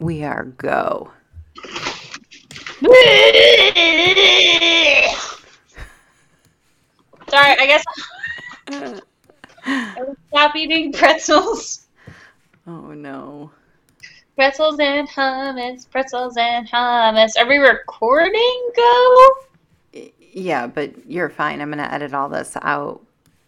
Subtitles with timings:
[0.00, 1.10] We are go.
[7.28, 7.84] Sorry, I guess
[9.66, 11.86] I stop eating pretzels.
[12.66, 13.50] Oh no.
[14.36, 17.32] Pretzels and hummus, pretzels and hummus.
[17.38, 18.70] Are we recording?
[18.76, 19.32] Go.
[20.32, 21.60] Yeah, but you're fine.
[21.60, 23.00] I'm gonna edit all this out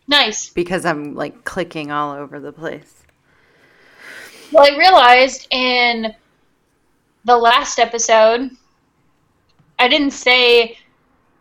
[0.09, 0.51] Nice.
[0.51, 3.05] because I'm like clicking all over the place.
[4.53, 6.13] Well, I realized in
[7.25, 8.51] the last episode,
[9.79, 10.79] I didn't say,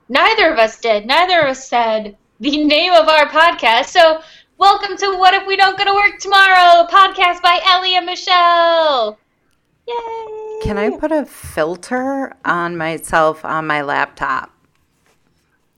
[0.09, 1.05] neither of us did.
[1.05, 3.85] Neither of us said the name of our podcast.
[3.85, 4.21] So,
[4.57, 9.17] welcome to What If We Don't Go to Work Tomorrow, podcast by Ellie and Michelle.
[9.87, 10.59] Yay!
[10.63, 14.53] Can I put a filter on myself on my laptop?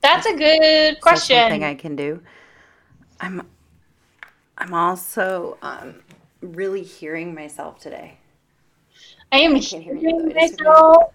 [0.00, 1.36] That's a good question.
[1.36, 2.20] something I can do.
[3.20, 3.46] I'm.
[4.58, 5.94] I'm also um,
[6.40, 8.18] really hearing myself today.
[9.32, 10.34] I am can't hear you, hearing.
[10.34, 11.12] Myself.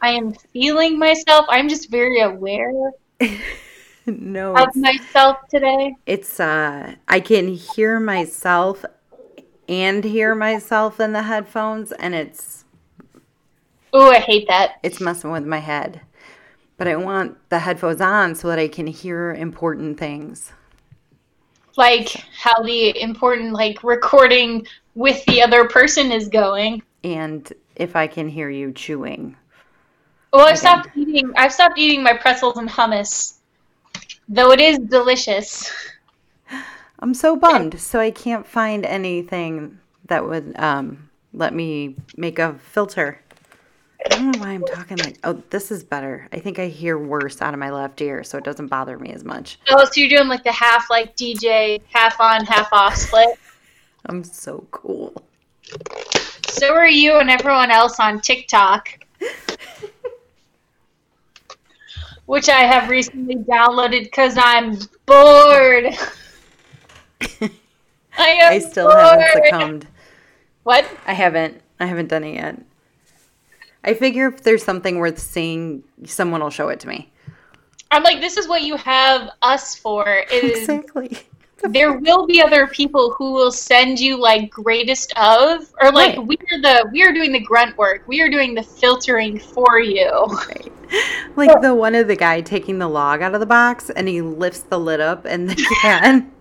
[0.00, 1.46] I am feeling myself.
[1.48, 2.72] I'm just very aware
[4.06, 5.94] no, of myself today.
[6.06, 8.84] it's uh, I can hear myself
[9.68, 12.64] and hear myself in the headphones, and it's
[13.92, 14.76] Oh, I hate that.
[14.82, 16.00] it's messing with my head.
[16.76, 20.52] But I want the headphones on so that I can hear important things.
[21.76, 26.82] like how the important like recording with the other person is going.
[27.02, 29.36] And if I can hear you chewing.
[30.32, 31.32] Well, I've stopped eating.
[31.36, 33.38] I've stopped eating my pretzels and hummus,
[34.28, 35.72] though it is delicious.
[37.00, 37.80] I'm so bummed.
[37.80, 43.20] So I can't find anything that would um, let me make a filter.
[44.04, 46.26] I don't know why I'm talking like, oh, this is better.
[46.32, 49.10] I think I hear worse out of my left ear, so it doesn't bother me
[49.12, 49.58] as much.
[49.68, 53.38] Oh, so you're doing like the half like DJ, half on, half off split.
[54.06, 55.22] I'm so cool.
[56.50, 58.88] So are you and everyone else on TikTok,
[62.26, 64.76] which I have recently downloaded because I'm
[65.06, 65.96] bored.
[68.18, 69.86] I am I still haven't succumbed.
[70.64, 70.86] What?
[71.06, 71.60] I haven't.
[71.78, 72.60] I haven't done it yet.
[73.84, 77.10] I figure if there's something worth seeing, someone will show it to me.
[77.90, 80.24] I'm like, this is what you have us for.
[80.32, 81.18] Is Exactly.
[81.68, 86.26] There will be other people who will send you like greatest of, or like Right.
[86.26, 88.02] we are the we are doing the grunt work.
[88.06, 90.10] We are doing the filtering for you.
[90.48, 90.72] Right.
[91.36, 94.22] Like the one of the guy taking the log out of the box and he
[94.22, 96.32] lifts the lid up and the can.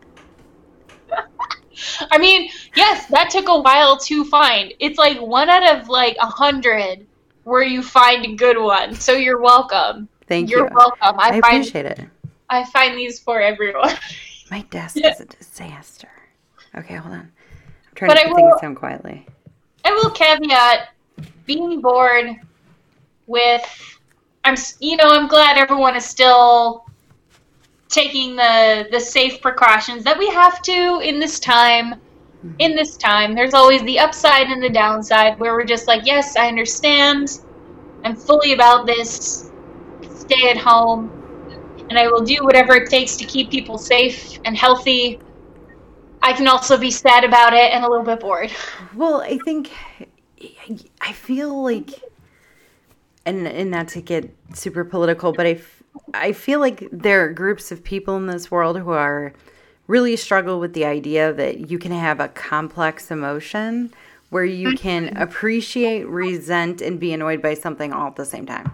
[2.12, 4.74] I mean, yes, that took a while to find.
[4.80, 7.06] It's like one out of like a hundred
[7.44, 8.96] where you find a good one.
[8.96, 10.08] So you're welcome.
[10.28, 10.76] Thank you're you.
[10.76, 11.20] welcome.
[11.20, 12.02] I, I find appreciate it.
[12.50, 13.94] I find these for everyone.
[14.52, 15.12] My desk Yeah.
[15.12, 16.10] is a disaster.
[16.76, 17.20] Okay, hold on.
[17.20, 19.26] I'm trying But to I put will- things down quietly.
[19.86, 20.90] I will caveat
[21.46, 22.36] being bored
[23.28, 23.64] with
[24.44, 26.86] I'm you know I'm glad everyone is still
[27.90, 32.52] taking the the safe precautions that we have to in this time mm-hmm.
[32.60, 36.36] in this time there's always the upside and the downside where we're just like yes
[36.36, 37.40] I understand
[38.04, 39.52] I'm fully about this
[40.18, 41.12] stay at home
[41.90, 45.20] and I will do whatever it takes to keep people safe and healthy.
[46.22, 48.52] I can also be sad about it and a little bit bored.
[48.96, 49.72] Well, I think
[51.02, 51.90] I feel like,
[53.26, 55.62] and and not to get super political, but I
[56.14, 59.34] I feel like there are groups of people in this world who are
[59.88, 63.92] really struggle with the idea that you can have a complex emotion
[64.30, 65.18] where you can mm-hmm.
[65.18, 68.72] appreciate, resent, and be annoyed by something all at the same time.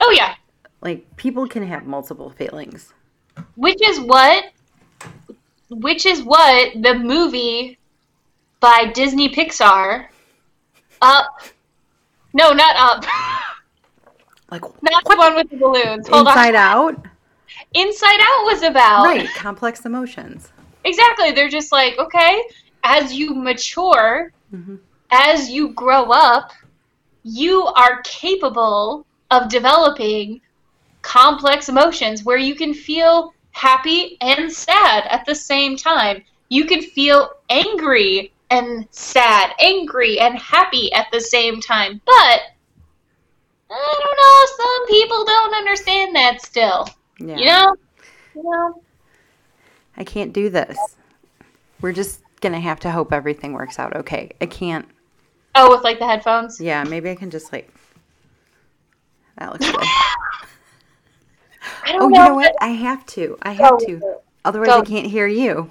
[0.00, 0.34] oh yeah
[0.84, 2.92] Like people can have multiple feelings.
[3.56, 4.44] which is what
[5.70, 7.78] which is what the movie
[8.60, 10.06] by Disney Pixar
[11.02, 11.26] up
[12.34, 13.04] no not up
[14.50, 16.60] Like not the one with the balloons hold inside on
[16.96, 17.06] out,
[17.72, 19.28] Inside Out was about right?
[19.34, 20.52] Complex emotions.
[20.84, 22.42] exactly they're just like okay
[22.84, 24.78] as you mature Mhm.
[25.10, 26.52] as you grow up
[27.24, 30.40] you are capable of developing
[31.04, 36.24] complex emotions where you can feel happy and sad at the same time.
[36.48, 42.00] You can feel angry and sad, angry and happy at the same time.
[42.04, 42.40] But
[43.70, 46.88] I don't know, some people don't understand that still.
[47.20, 47.36] Yeah.
[47.36, 47.76] You know?
[48.34, 48.82] You know?
[49.96, 50.76] I can't do this.
[51.80, 54.32] We're just gonna have to hope everything works out okay.
[54.40, 54.88] I can't.
[55.54, 56.60] Oh, with like the headphones?
[56.60, 57.72] Yeah, maybe I can just like.
[59.38, 59.84] That looks good.
[61.84, 62.28] I don't Oh, you know.
[62.28, 62.54] know what?
[62.60, 63.36] I have to.
[63.42, 63.86] I have Go.
[63.86, 64.14] to.
[64.44, 64.78] Otherwise, Go.
[64.80, 65.70] I can't hear you.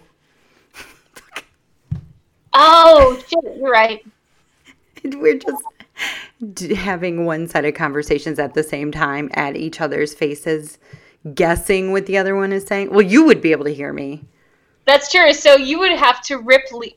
[2.53, 4.05] Oh, shit, you're right.
[5.03, 5.63] We're just.
[6.75, 10.77] having one-sided conversations at the same time at each other's faces,
[11.33, 12.89] guessing what the other one is saying.
[12.91, 14.25] Well, you would be able to hear me.
[14.85, 15.33] That's true.
[15.33, 16.87] So you would have to rip le-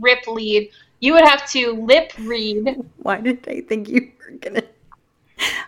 [0.00, 0.70] rip lead.
[1.00, 2.76] You would have to lip read.
[2.98, 4.62] Why did I think you were gonna?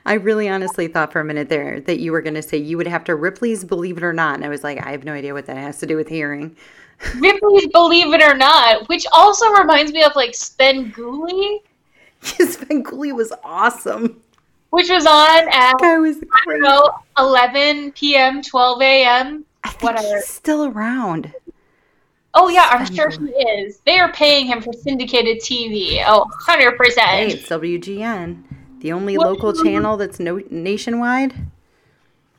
[0.07, 2.87] I really honestly thought for a minute there that you were gonna say you would
[2.89, 5.35] have to Ripley's Believe It or Not, and I was like, I have no idea
[5.35, 6.57] what that has to do with hearing.
[7.19, 11.59] Ripley's Believe It or Not, which also reminds me of like Svengoolie,
[12.23, 14.21] Svengoolie was awesome.
[14.71, 19.45] which was on at Guy was I don't know 11 p.m., 12 a.m.
[19.65, 20.17] I think whatever.
[20.17, 21.33] he's still around.
[22.35, 23.81] Oh yeah, I'm sure he is.
[23.87, 26.03] They are paying him for syndicated TV.
[26.07, 27.33] Oh, 100 Hey, percent.
[27.33, 28.43] it's WGN,
[28.81, 29.29] the only What?
[29.29, 31.35] local channel that's no nationwide.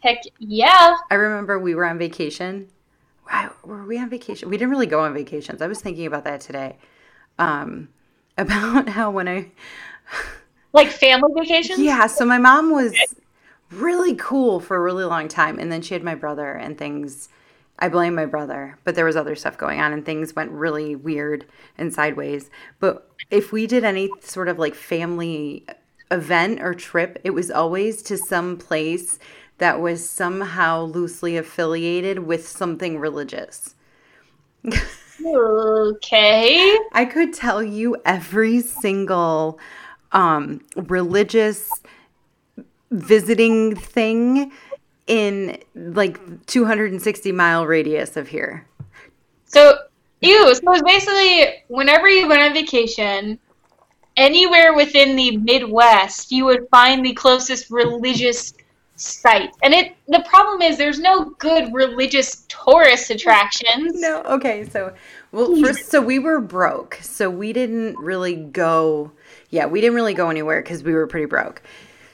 [0.02, 0.96] Heck yeah.
[1.10, 2.70] I remember we were on vacation.
[3.32, 4.50] Wow, were we on vacation?
[4.50, 5.62] We didn't really go on vacations.
[5.62, 6.78] I was thinking about that today.
[7.40, 7.90] Um,
[8.38, 9.52] about how when I
[10.74, 11.80] Like family vacations.
[11.80, 12.94] Yeah, so my mom was
[13.72, 17.30] really cool for a really long time and then she had my brother and things
[17.80, 20.96] I blame my brother, but there was other stuff going on and things went really
[20.96, 21.46] weird
[21.78, 22.50] and sideways.
[22.80, 25.66] But if we did any sort of like family
[26.12, 29.18] event or trip, it was always to some place
[29.58, 33.75] that was somehow loosely affiliated with something religious.
[35.24, 36.78] Okay.
[36.94, 39.60] I could tell you every single
[40.12, 41.69] um, religious
[42.90, 44.52] visiting thing
[45.08, 48.68] in like 260 mile radius of here.
[49.46, 49.78] So,
[50.22, 50.56] ew.
[50.56, 53.40] So it's basically whenever you went on vacation,
[54.18, 58.54] anywhere within the Midwest, you would find the closest religious
[58.96, 59.52] site.
[59.63, 64.00] And it the problem is there's no good religious tourist attractions.
[64.00, 64.94] No, okay, so
[65.31, 69.12] well, first, so we were broke, so we didn't really go.
[69.50, 71.62] Yeah, we didn't really go anywhere because we were pretty broke.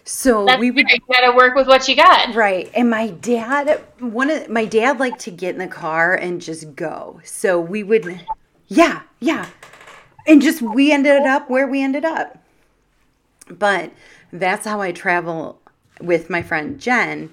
[0.03, 2.33] So That's we would you gotta work with what you got.
[2.33, 2.71] Right.
[2.73, 6.75] And my dad one of my dad liked to get in the car and just
[6.75, 7.19] go.
[7.25, 8.21] So we would
[8.67, 9.47] Yeah, yeah.
[10.27, 12.38] And just we ended up where we ended up.
[13.50, 13.91] But
[14.31, 15.62] that's how I travel
[16.01, 17.29] with my friend Jen,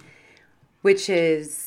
[0.82, 1.64] which is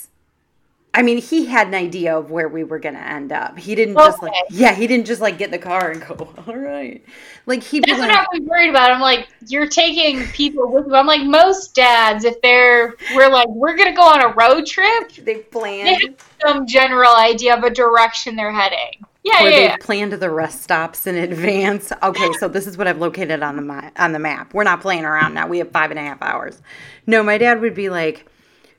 [0.98, 3.60] I mean, he had an idea of where we were going to end up.
[3.60, 6.34] He didn't just like, yeah, he didn't just like get in the car and go,
[6.48, 7.06] all right.
[7.46, 8.92] Like be That's like, what I was worried about.
[8.92, 10.96] I'm like, you're taking people with you.
[10.96, 15.12] I'm like, most dads, if they're, we're like, we're gonna go on a road trip,
[15.12, 19.06] they they have some general idea of a direction they're heading.
[19.28, 19.78] Yeah, or yeah, they yeah.
[19.78, 21.92] planned the rest stops in advance.
[22.02, 24.54] Okay, so this is what I've located on the ma- on the map.
[24.54, 25.48] We're not playing around now.
[25.48, 26.62] We have five and a half hours.
[27.06, 28.26] No, my dad would be like,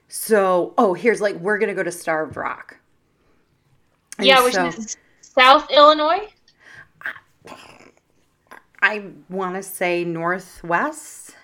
[0.09, 2.79] so oh, here's like we're gonna go to Starved Rock.
[4.17, 6.29] And Yeah, which so is South Illinois.
[8.81, 11.37] I want to say northwest.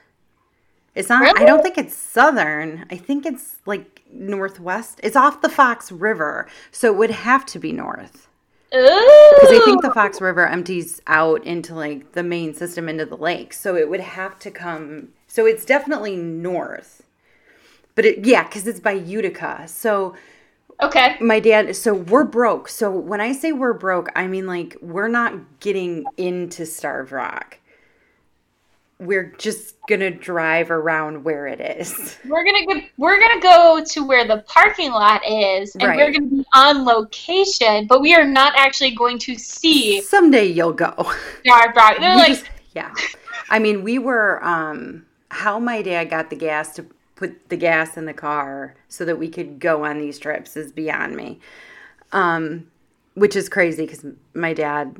[0.94, 1.38] It's not.
[1.38, 2.86] I don't think it's southern.
[2.90, 5.00] I think it's like northwest.
[5.02, 8.28] It's off the Fox River, so it would have to be north.
[8.74, 13.16] Because I think the Fox River empties out into like the main system into the
[13.16, 13.52] lake.
[13.52, 15.08] So it would have to come.
[15.28, 17.02] So it's definitely north.
[17.94, 19.68] But it, yeah, because it's by Utica.
[19.68, 20.14] So
[20.82, 21.16] Okay.
[21.20, 22.68] my dad, so we're broke.
[22.68, 27.58] So when I say we're broke, I mean like we're not getting into Starved Rock.
[29.00, 32.16] We're just gonna drive around where it is.
[32.26, 32.80] We're gonna go.
[32.96, 37.86] We're gonna go to where the parking lot is, and we're gonna be on location.
[37.86, 40.94] But we are not actually going to see Someday you'll go.
[41.46, 41.96] Rock.
[41.98, 42.92] They're We like, just- yeah.
[43.50, 47.96] I mean, we were um how my dad got the gas to put the gas
[47.96, 51.40] in the car so that we could go on these trips is beyond me.
[52.12, 52.68] Um
[53.14, 54.04] which is crazy cuz
[54.34, 54.96] my dad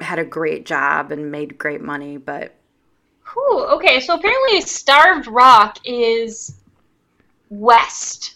[0.00, 2.54] had a great job and made great money, but
[3.34, 6.54] Whew, okay, so apparently Starved Rock is
[7.50, 8.34] west.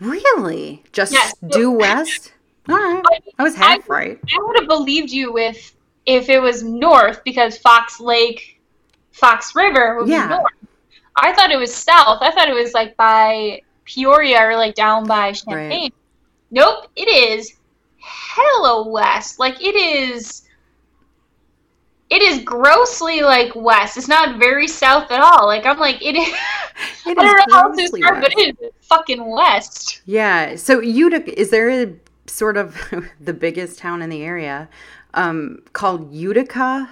[0.00, 1.34] really just Yes.
[1.48, 2.32] due west?
[2.68, 3.02] All right.
[3.38, 4.18] I was half right.
[4.32, 5.74] I would have believed you with
[6.06, 8.60] if it was north because Fox Lake,
[9.10, 10.28] Fox River would Yeah.
[10.28, 10.52] be north.
[11.16, 12.18] I thought it was south.
[12.20, 15.90] I thought it was like by Peoria or like down by Champaign.
[16.50, 17.54] Nope, it is
[18.00, 19.38] hella west.
[19.40, 20.42] Like it is.
[22.10, 23.96] It is grossly like west.
[23.96, 25.46] It's not very south at all.
[25.46, 26.28] Like I'm like it is.
[27.06, 30.00] It I don't is know how to but it is fucking west.
[30.06, 30.56] Yeah.
[30.56, 31.92] So Utica is there a
[32.26, 32.76] sort of
[33.20, 34.68] the biggest town in the area
[35.14, 36.88] um called Utica?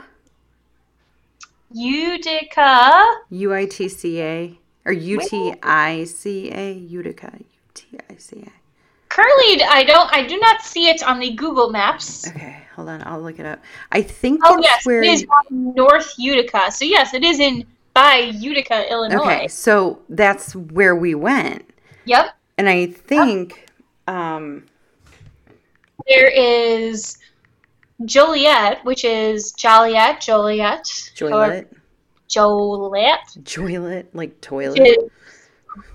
[1.72, 3.04] Utica.
[3.30, 7.44] U I T C A or U T I C A Utica U
[7.74, 8.65] T I C A.
[9.16, 10.12] Currently, I don't.
[10.12, 12.28] I do not see it on the Google Maps.
[12.28, 13.60] Okay, hold on, I'll look it up.
[13.90, 16.70] I think Oh yes, where it is North Utica.
[16.70, 19.22] So yes, it is in by Utica, Illinois.
[19.22, 21.64] Okay, so that's where we went.
[22.04, 22.26] Yep.
[22.58, 23.70] And I think
[24.06, 24.66] um
[26.06, 27.16] There is
[28.04, 31.72] Joliet, which is Joliet, Joliet, Joliet,
[32.28, 34.78] Joliet, Joylet, like toilet.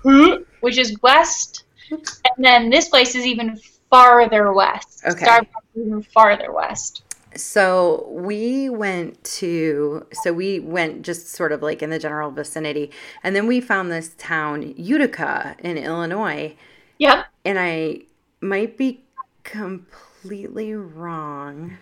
[0.02, 2.04] which is, which is west, and
[2.38, 3.58] then this place is even
[3.90, 5.02] farther west.
[5.06, 5.24] Okay.
[5.24, 7.02] Starved Rock is even farther west.
[7.34, 12.90] So we went to so we went just sort of like in the general vicinity
[13.22, 16.54] and then we found this town Utica in Illinois
[16.98, 17.24] Yep.
[17.44, 18.00] and I
[18.40, 19.00] might be
[19.44, 21.78] completely wrong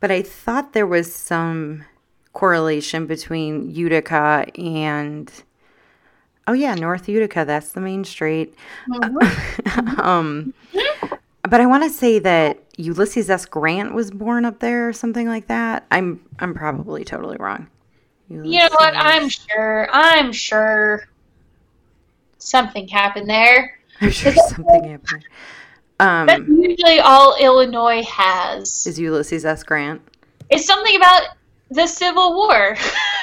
[0.00, 1.84] but I thought there was some
[2.32, 5.30] correlation between Utica and
[6.46, 8.54] oh yeah North Utica that's the main street
[9.98, 10.52] um
[11.48, 13.44] but I want to say that Ulysses S.
[13.46, 15.84] Grant was born up there or something like that.
[15.90, 17.68] I'm I'm probably totally wrong.
[18.28, 18.94] You know what?
[18.96, 19.88] I'm sure.
[19.92, 21.08] I'm sure
[22.38, 23.78] something happened there.
[24.00, 25.24] I'm sure something happened.
[25.98, 28.86] That's Um, usually all Illinois has.
[28.86, 29.62] is Ulysses S.
[29.62, 30.00] Grant?
[30.48, 31.22] It's something about
[31.70, 32.76] the Civil War.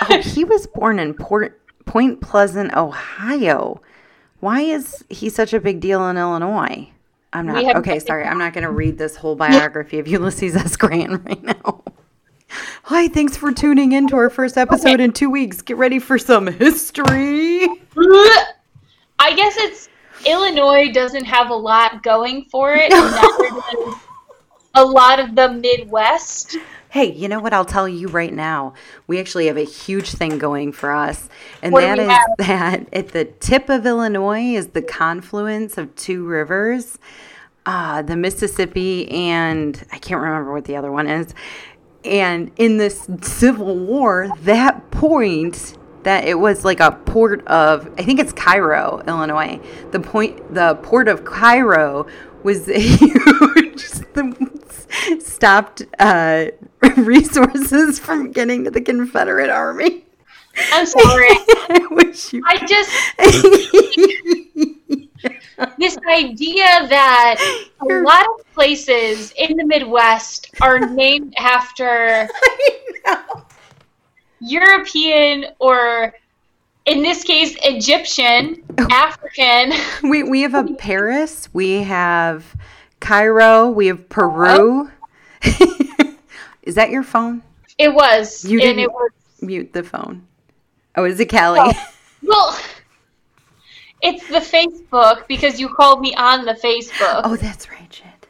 [0.09, 3.81] Oh, he was born in Port Point Pleasant, Ohio.
[4.41, 6.87] Why is he such a big deal in Illinois?
[7.33, 7.97] I'm not okay.
[7.97, 10.77] Sorry, I'm not going to read this whole biography of Ulysses S.
[10.77, 11.83] Grant right now.
[12.83, 15.63] Hi, thanks for tuning in to our first episode in two weeks.
[15.63, 17.65] Get ready for some history.
[19.17, 19.89] I guess it's
[20.27, 22.93] Illinois doesn't have a lot going for it.
[24.73, 26.57] and neither does a lot of the Midwest.
[26.89, 27.53] Hey, you know what?
[27.53, 28.73] I'll tell you right now.
[29.05, 31.29] We actually have a huge thing going for us,
[31.61, 32.37] and What that have?
[32.39, 36.97] that at the tip of Illinois is the confluence of two rivers,
[37.65, 41.33] uh, the Mississippi and I can't remember what the other one is.
[42.03, 48.03] And in this Civil War, that point that it was like a port of I
[48.03, 49.59] think it's Cairo, Illinois.
[49.91, 52.07] The point the port of Cairo
[52.43, 53.79] was huge
[55.39, 56.47] stopped uh,
[56.97, 60.05] resources from getting to the Confederate Army.
[60.73, 61.27] I'm sorry.
[61.29, 62.43] I wish you.
[62.45, 62.91] I just
[65.77, 67.37] this idea that
[67.81, 72.27] a lot of places in the Midwest are named after
[74.41, 76.13] European or
[76.89, 79.73] in this case Egyptian, African.
[80.09, 81.47] we we have a Paris.
[81.53, 82.55] We have
[82.99, 83.69] Cairo.
[83.69, 84.89] We have Peru.
[86.63, 87.41] Is that your phone?
[87.77, 90.27] It was You and didn't- it was Mute the phone.
[90.95, 91.59] Oh, is it Callie?
[91.61, 91.87] Oh.
[92.23, 92.59] well
[94.01, 97.21] it's the Facebook because you called me on the Facebook.
[97.23, 98.27] Oh, that's right, shit.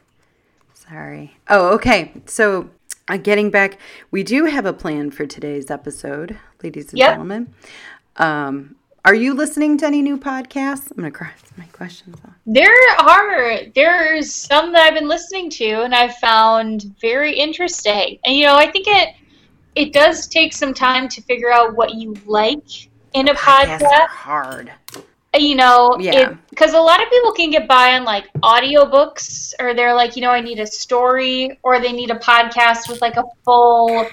[0.74, 1.36] Sorry.
[1.48, 2.12] Oh, okay.
[2.26, 2.70] So,
[3.08, 3.78] uh, getting back,
[4.10, 7.10] we do have a plan for today's episode, ladies and Yep.
[7.10, 7.54] gentlemen.
[8.20, 10.90] Um, are you listening to any new podcasts?
[10.90, 12.34] I'm gonna cross my questions off.
[12.46, 18.18] There are there's some that I've been listening to and I've found very interesting.
[18.24, 19.14] And you know, I think it
[19.74, 23.88] it does take some time to figure out what you like in a Podcasts are
[23.88, 24.06] podcast.
[24.08, 24.72] hard.
[25.38, 26.34] You know, Yeah.
[26.50, 30.22] because a lot of people can get by on like audiobooks or they're like, you
[30.22, 34.06] know, I need a story or they need a podcast with like a full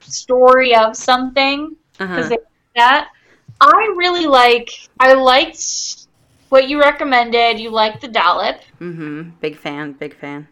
[0.00, 2.28] story of something because Uh-huh.
[2.30, 2.38] they
[2.76, 3.08] that.
[3.60, 6.06] I really like I liked
[6.48, 7.58] what you recommended.
[7.58, 8.60] You liked the dollop.
[8.80, 9.30] Mm-hmm.
[9.40, 9.92] Big fan.
[9.92, 10.46] Big fan.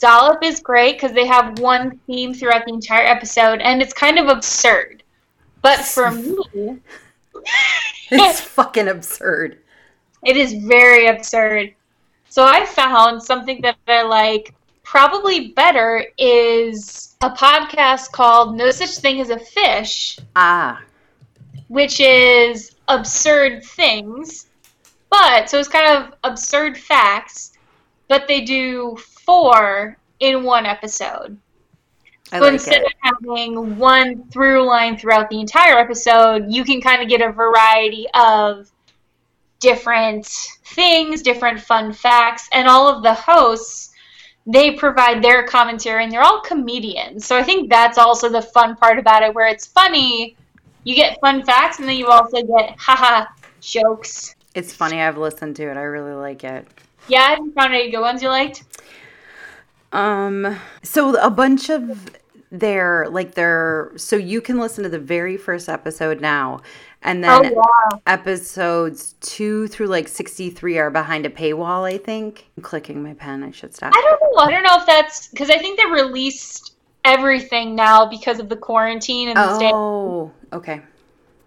[0.00, 4.18] Dollop is great because they have one theme throughout the entire episode, and it's kind
[4.18, 5.02] of absurd.
[5.62, 6.36] But for me,
[8.10, 9.58] It's fucking absurd.
[10.24, 11.74] it is very absurd.
[12.30, 18.98] So I found something that I like probably better is a podcast called No Such
[18.98, 20.80] Thing as a Fish, Ah.
[21.74, 24.46] Which is absurd things.
[25.10, 27.52] But so it's kind of absurd facts,
[28.08, 31.36] but they do four in one episode.
[32.32, 32.86] I so like instead it.
[32.86, 37.32] of having one through line throughout the entire episode, you can kind of get a
[37.32, 38.70] variety of
[39.58, 43.90] different things, different fun facts, and all of the hosts
[44.46, 47.24] they provide their commentary and they're all comedians.
[47.24, 50.36] So I think that's also the fun part about it where it's funny,
[50.84, 53.26] you get fun facts and then you also get haha
[53.60, 54.36] jokes.
[54.54, 55.00] It's funny.
[55.00, 55.76] I've listened to it.
[55.76, 56.66] I really like it.
[57.08, 58.62] Yeah, have you found any good ones you liked?
[59.92, 62.10] Um, so a bunch of
[62.50, 66.60] their like their so you can listen to the very first episode now,
[67.02, 68.00] and Oh then wow.
[68.06, 71.82] episodes two through like sixty three are behind a paywall.
[71.82, 72.46] I think.
[72.56, 73.42] I'm clicking my pen.
[73.42, 73.92] I should stop.
[73.94, 74.42] I don't know.
[74.42, 76.73] I don't know if that's because I think they released
[77.04, 79.70] everything now because of the quarantine and the stay.
[79.72, 80.80] Oh, okay.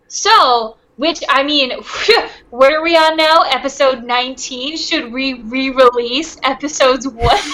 [0.08, 1.72] So, which I mean,
[2.50, 3.42] what are we on now?
[3.42, 4.78] Episode 19.
[4.78, 7.38] Should we re-release episodes one?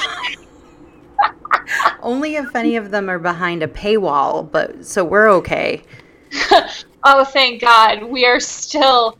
[2.01, 5.83] Only if any of them are behind a paywall, but so we're okay.
[7.03, 8.03] oh, thank God.
[8.03, 9.17] We are still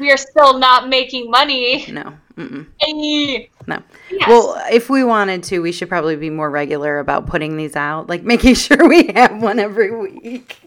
[0.00, 1.86] we are still not making money.
[1.88, 2.14] No.
[2.36, 2.66] Mm-mm.
[3.66, 3.82] No.
[4.26, 8.08] Well, if we wanted to, we should probably be more regular about putting these out,
[8.08, 10.58] like making sure we have one every week.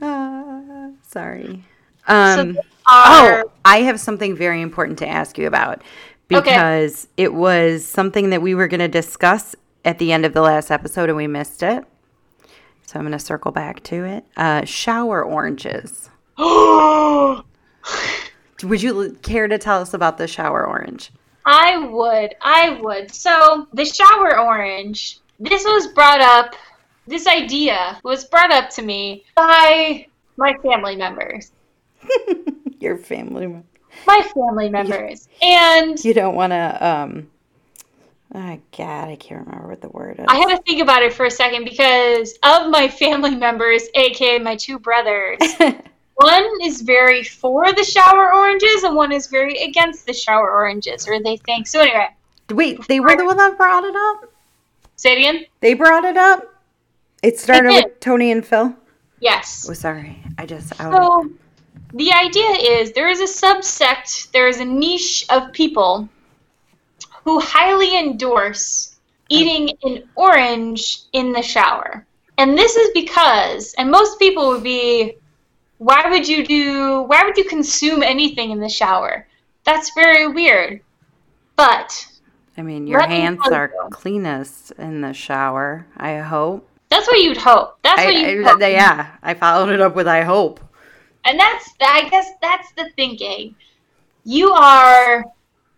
[0.00, 1.64] Uh, sorry.
[2.06, 5.82] Um, our oh, I have something very important to ask you about
[6.28, 9.54] because it was something that we were going to discuss
[9.84, 11.84] at the end of the last episode and we missed it.
[12.86, 14.24] So I'm going to circle back to it.
[14.36, 16.10] Uh, shower oranges.
[18.62, 21.10] Would you care to tell us about the shower orange?
[21.44, 22.34] I would.
[22.40, 23.14] I would.
[23.14, 26.54] So, the shower orange, this was brought up,
[27.06, 30.06] this idea was brought up to me by
[30.36, 31.52] my family members.
[32.80, 33.46] Your family.
[33.46, 33.64] mem-
[34.06, 35.28] My family members.
[35.42, 36.86] And You don't want to.
[36.86, 37.28] Um,
[38.34, 40.24] oh God, I can't remember what the word is.
[40.28, 44.38] I had to think about it for a second because of my family members, aka
[44.38, 45.38] my two brothers.
[46.16, 51.08] one is very for the shower oranges and one is very against the shower oranges,
[51.08, 51.66] or they think.
[51.66, 52.08] So, anyway,
[52.50, 54.30] Wait, they were the one that brought it up.
[54.96, 55.46] say it again.
[55.60, 56.54] They brought it up.
[57.22, 58.74] It started with Tony and Phil.
[59.20, 59.66] Yes.
[59.68, 60.96] Oh, sorry, I just outed.
[60.96, 61.30] So,
[61.94, 66.08] the idea is there is a subsect, there is a niche of people
[67.24, 68.96] who highly endorse
[69.30, 72.06] eating an orange in the shower.
[72.36, 75.16] And this is because, and most people would be,
[75.84, 79.26] why would you do, why would you consume anything in the shower?
[79.64, 80.80] That's very weird.
[81.56, 82.06] But
[82.56, 83.88] I mean, your hands are you.
[83.90, 85.86] cleanest in the shower.
[85.98, 86.66] I hope.
[86.88, 87.78] that's what you'd hope.
[87.82, 88.60] That's I, what you hope.
[88.60, 90.58] yeah, I followed it up with I hope.
[91.26, 93.54] And that's, I guess that's the thinking.
[94.24, 95.22] You are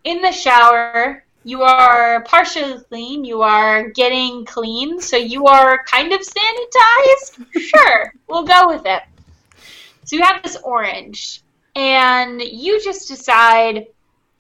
[0.05, 6.13] in the shower, you are partially clean, you are getting clean, so you are kind
[6.13, 7.45] of sanitized?
[7.61, 9.03] Sure, we'll go with it.
[10.07, 11.43] So you have this orange,
[11.75, 13.87] and you just decide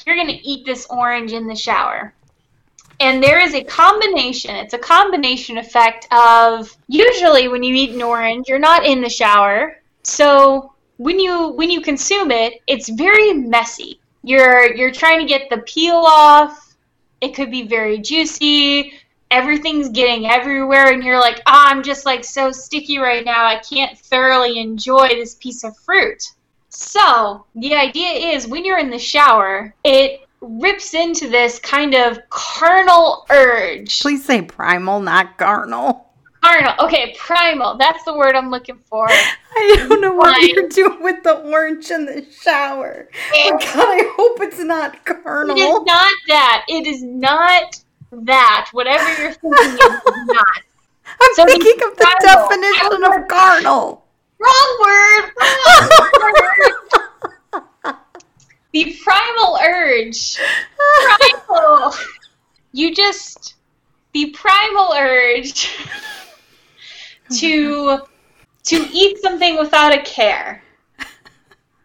[0.07, 2.14] you're going to eat this orange in the shower.
[3.00, 8.02] And there is a combination, it's a combination effect of usually when you eat an
[8.02, 9.83] orange, you're not in the shower.
[10.02, 14.00] So when you when you consume it, it's very messy.
[14.22, 16.76] You're you're trying to get the peel off.
[17.20, 18.94] It could be very juicy.
[19.31, 23.45] Everything's getting everywhere and you're like, "Ah, I'm just like so sticky right now.
[23.45, 26.23] I can't thoroughly enjoy this piece of fruit."
[26.69, 32.19] So, the idea is when you're in the shower, it rips into this kind of
[32.31, 34.01] carnal urge.
[34.01, 36.12] Please say primal, not carnal.
[36.43, 36.75] Carnal.
[36.81, 37.77] Okay, primal.
[37.79, 39.07] That's the word I'm looking for.
[39.11, 40.51] I don't know what Fine.
[40.51, 43.09] you're doing with the orange in the shower.
[43.35, 45.57] Oh God, I hope it's not carnal.
[45.57, 46.65] It is not that.
[46.69, 47.81] It is not
[48.24, 48.68] that.
[48.72, 50.46] Whatever you're thinking is not.
[51.20, 52.48] I'm So thinking of the carnal.
[52.48, 54.05] definition of carnal.
[54.38, 55.33] Wrong word.
[55.40, 55.88] Wrong
[57.52, 57.94] word.
[58.72, 60.38] the primal urge.
[61.48, 61.94] Primal.
[62.72, 63.55] You just
[64.12, 65.70] the primal urge
[67.38, 68.00] to
[68.64, 70.62] to eat something without a care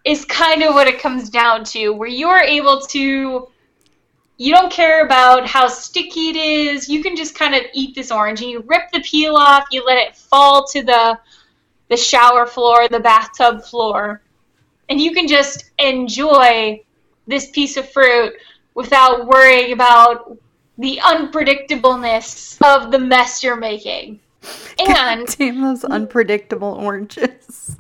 [0.03, 3.47] is kind of what it comes down to where you're able to
[4.41, 8.11] you don't care about how sticky it is you can just kind of eat this
[8.11, 11.17] orange and you rip the peel off you let it fall to the
[11.89, 14.21] the shower floor the bathtub floor
[14.89, 16.81] and you can just enjoy
[17.27, 18.33] this piece of fruit
[18.73, 20.35] without worrying about
[20.79, 24.19] the unpredictableness of the mess you're making
[24.79, 27.77] and Damn those unpredictable oranges.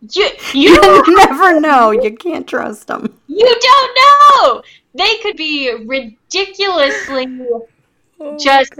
[0.00, 0.74] you You
[1.06, 1.90] you never know.
[1.90, 3.18] You can't trust them.
[3.28, 4.62] You don't know.
[4.94, 7.26] They could be ridiculously
[8.20, 8.74] oh, just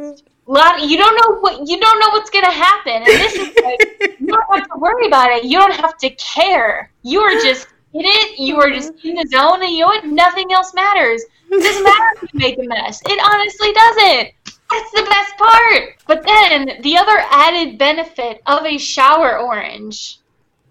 [0.46, 0.82] lot.
[0.82, 4.26] You don't know what you don't know what's gonna happen, and this is like you
[4.26, 5.44] don't have to worry about it.
[5.44, 6.90] You don't have to care.
[7.02, 8.38] You are just in it.
[8.38, 9.08] You are just mm-hmm.
[9.08, 10.04] in the zone, and you know what?
[10.04, 11.22] Nothing else matters.
[11.50, 13.02] It doesn't matter if you make a mess.
[13.06, 14.28] It honestly doesn't.
[14.70, 15.96] That's the best part.
[16.06, 20.18] But then the other added benefit of a shower orange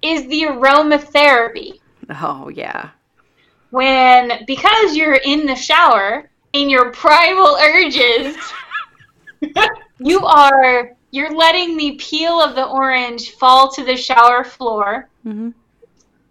[0.02, 1.82] is the aromatherapy
[2.20, 2.90] Oh yeah.
[3.72, 8.38] When because you're in the shower in your primal urges
[10.00, 15.10] you are you're letting the peel of the orange fall to the shower floor.
[15.24, 15.50] Hmm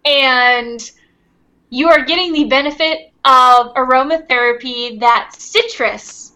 [0.05, 0.91] and
[1.69, 6.33] you are getting the benefit of aromatherapy that citrus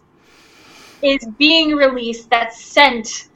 [1.02, 3.28] is being released that scent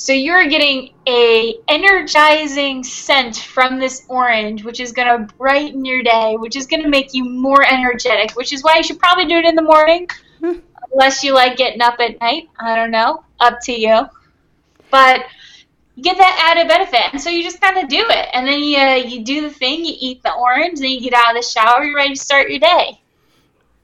[0.00, 6.04] So you're getting a energizing scent from this orange, which is going to brighten your
[6.04, 9.26] day, which is going to make you more energetic, which is why you should probably
[9.26, 10.08] do it in the morning,
[10.38, 10.60] Hmm.
[10.92, 12.48] unless you like getting up at night.
[12.60, 14.08] I don't know, up to you.
[14.92, 15.24] But
[15.96, 18.60] you get that added benefit, and so you just kind of do it, and then
[18.62, 21.48] you you do the thing, you eat the orange, then you get out of the
[21.48, 23.00] shower, you're ready to start your day.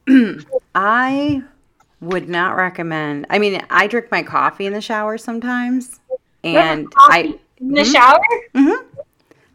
[0.75, 1.43] I
[2.01, 3.25] would not recommend.
[3.29, 5.99] I mean, I drink my coffee in the shower sometimes,
[6.45, 7.91] and I in the Mhm.
[7.93, 8.21] shower.
[8.53, 8.85] Mhm.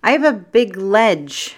[0.02, 1.54] I have a big ledge,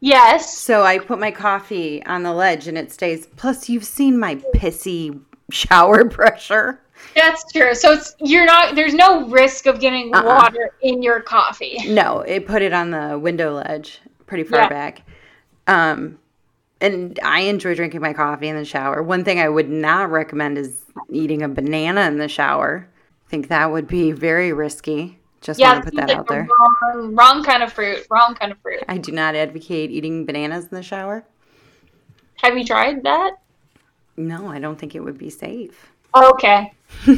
[0.00, 0.56] Yes.
[0.58, 3.26] so I put my coffee on the ledge and it stays.
[3.36, 6.80] Plus, you've seen my pissy shower pressure.
[7.14, 7.74] That's true.
[7.74, 10.24] So it's you're not there's no risk of getting Uh-uh.
[10.24, 11.76] water in your coffee.
[11.88, 14.68] No, it put it on the window ledge, pretty far Yeah.
[14.68, 15.02] back.
[15.66, 16.18] Um,
[16.80, 19.02] and I enjoy drinking my coffee in the shower.
[19.02, 22.88] One thing I would not recommend is eating a banana in the shower.
[23.32, 25.18] I think that would be very risky.
[25.40, 26.46] Just Yeah, want to put that like out there.
[26.84, 28.06] Wrong, wrong kind of fruit.
[28.10, 28.82] Wrong kind of fruit.
[28.88, 31.24] I do not advocate eating bananas in the shower.
[32.42, 33.38] Have you tried that?
[34.18, 35.90] No, I don't think it would be safe.
[36.14, 36.74] Okay.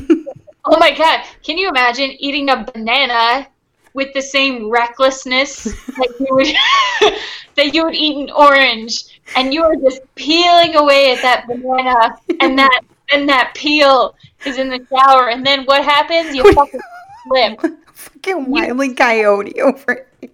[0.66, 1.27] Oh my god.
[1.42, 3.46] Can you imagine eating a banana
[3.92, 7.12] with the same recklessness that you would
[7.57, 12.16] that you would eat an orange and you are just peeling away at that banana
[12.40, 14.14] and that and that peel
[14.45, 16.35] is in the shower and then what happens?
[16.35, 16.81] You fucking
[17.27, 17.61] slip.
[17.95, 20.31] Fucking wily coyote over here.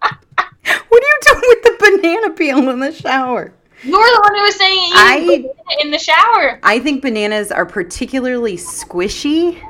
[0.02, 3.52] what are you doing with the banana peel in the shower?
[3.84, 5.44] You're the one who was saying I-
[5.80, 6.58] in the shower.
[6.62, 9.60] I think bananas are particularly squishy.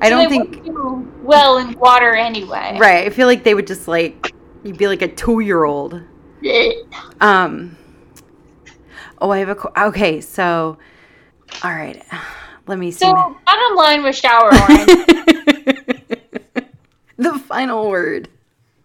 [0.00, 2.76] I don't think do well in water anyway.
[2.80, 3.06] right.
[3.06, 4.34] I feel like they would just like
[4.64, 6.02] you'd be like a two year old.
[7.20, 7.76] Um.
[9.20, 10.20] Oh, I have a okay.
[10.20, 10.76] So,
[11.62, 12.02] all right.
[12.66, 13.06] Let me see.
[13.06, 14.86] So bottom line with shower orange,
[17.16, 18.28] the final word.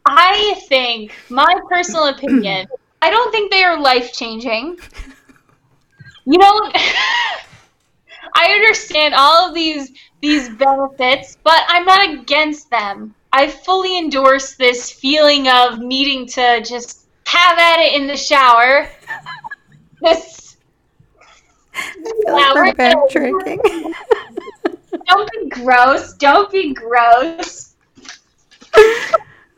[0.06, 2.68] I think my personal opinion,
[3.02, 4.80] I don't think they are life changing.
[6.26, 6.76] You don't.
[8.36, 13.14] I understand all of these these benefits, but I'm not against them.
[13.32, 18.90] I fully endorse this feeling of needing to just have at it in the shower.
[20.00, 20.47] This.
[22.66, 23.94] Yeah, We're we're gonna- backtracking.
[25.08, 26.14] Don't be gross.
[26.14, 27.76] Don't be gross.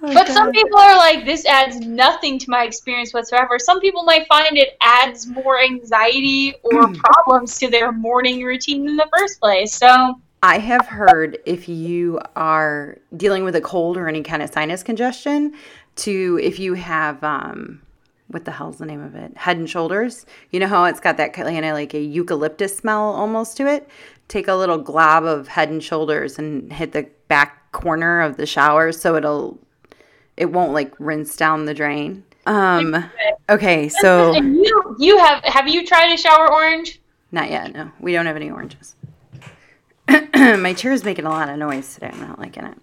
[0.02, 3.60] Oh, But some people are like, this adds nothing to my experience whatsoever.
[3.60, 8.96] Some people might find it adds more anxiety or problems to their morning routine in
[8.96, 9.74] the first place.
[9.76, 14.50] So, I have heard if you are dealing with a cold or any kind of
[14.54, 15.54] sinus congestion,
[15.98, 17.82] to if you have um,
[18.30, 19.36] what the hell's the name of it?
[19.36, 20.26] Head and Shoulders.
[20.52, 23.88] You know how it's got that kind of like a eucalyptus smell almost to it.
[24.28, 28.46] Take a little glob of Head and Shoulders and hit the back corner of the
[28.46, 29.60] shower so it'll
[30.38, 32.24] it won't like rinse down the drain.
[32.46, 33.10] Um.
[33.50, 37.00] Okay, so and you you have have you tried a shower orange?
[37.32, 37.74] not yet.
[37.74, 38.96] No, we don't have any oranges.
[40.34, 42.10] My chair is making a lot of noise today.
[42.12, 42.78] I'm not liking it.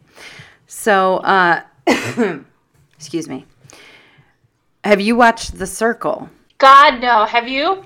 [0.68, 1.62] So, uh,
[2.96, 3.44] excuse me.
[4.86, 6.30] Have you watched The Circle?
[6.58, 7.24] God no.
[7.24, 7.84] Have you?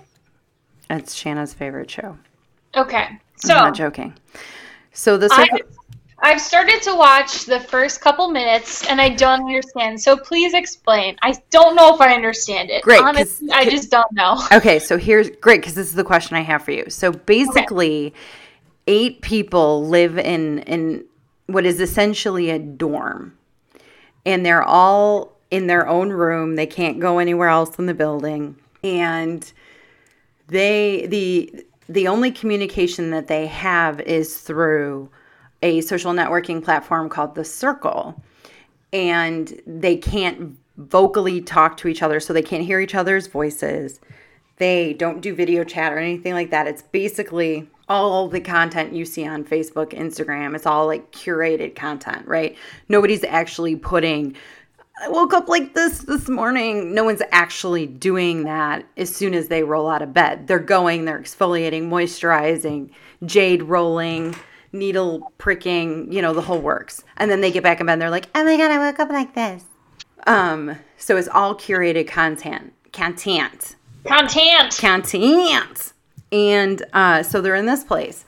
[0.91, 2.19] It's Shanna's favorite show.
[2.77, 3.19] Okay.
[3.37, 4.13] So I'm not joking.
[4.93, 5.71] So the I, circle.
[6.19, 9.99] I've started to watch the first couple minutes and I don't understand.
[9.99, 11.17] So please explain.
[11.23, 12.83] I don't know if I understand it.
[12.83, 14.39] Great, Honestly, I just don't know.
[14.53, 16.85] Okay, so here's great because this is the question I have for you.
[16.91, 18.13] So basically,
[18.87, 21.07] eight people live in in
[21.47, 23.39] what is essentially a dorm,
[24.27, 26.57] and they're all in their own room.
[26.57, 29.51] They can't go anywhere else in the building, and
[30.49, 35.11] they the the only communication that they have is through
[35.63, 38.23] a social networking platform called the Circle,
[38.93, 44.01] and they can't vocally talk to each other, so they can't hear each other's voices.
[44.57, 46.67] They don't do video chat or anything like that.
[46.67, 50.55] It's basically all the content you see on Facebook, Instagram.
[50.55, 52.57] It's all like curated content, right?
[52.89, 54.37] Nobody's actually putting
[55.03, 56.93] I woke up like this this morning.
[56.95, 60.47] No one's actually doing that as soon as they roll out of bed.
[60.47, 62.91] They're going, they're exfoliating, moisturizing,
[63.25, 64.37] jade rolling,
[64.73, 67.03] needle pricking, you know, the whole works.
[67.17, 68.99] And then they get back in bed and they're like, oh my God, I woke
[68.99, 69.65] up like this.
[70.27, 72.75] Um, so it's all curated content.
[72.93, 74.77] Content Content.
[74.79, 75.93] content.
[76.33, 78.25] And uh, so they're in this place.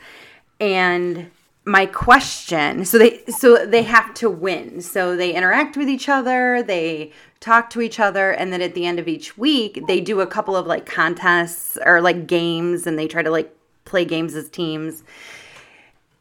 [0.60, 1.30] And
[1.64, 4.80] my question, so they so they have to win.
[4.80, 8.86] So they interact with each other, they talk to each other, and then at the
[8.86, 12.98] end of each week, they do a couple of like contests or like games and
[12.98, 15.04] they try to like play games as teams.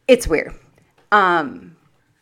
[0.08, 0.54] It's weird.
[1.12, 1.76] Um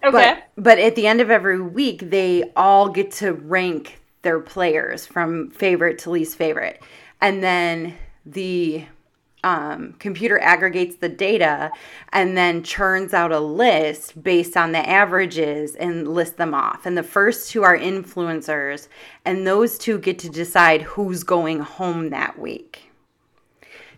[0.03, 0.11] Okay.
[0.55, 5.05] But but at the end of every week, they all get to rank their players
[5.05, 6.81] from favorite to least favorite,
[7.19, 8.85] and then the
[9.43, 11.71] um, computer aggregates the data
[12.11, 16.85] and then churns out a list based on the averages and lists them off.
[16.85, 18.87] And the first two are influencers,
[19.25, 22.91] and those two get to decide who's going home that week.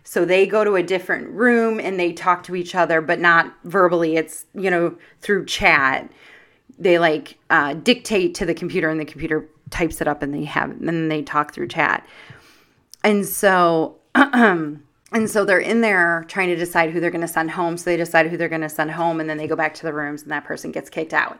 [0.04, 3.54] So they go to a different room and they talk to each other, but not
[3.64, 4.16] verbally.
[4.16, 6.10] It's, you know, through chat.
[6.78, 10.44] They like uh, dictate to the computer and the computer types it up and they
[10.44, 12.06] have, and then they talk through chat.
[13.02, 13.96] And so,
[15.12, 17.76] and so they're in there trying to decide who they're going to send home.
[17.76, 19.82] So they decide who they're going to send home and then they go back to
[19.82, 21.38] the rooms and that person gets kicked out.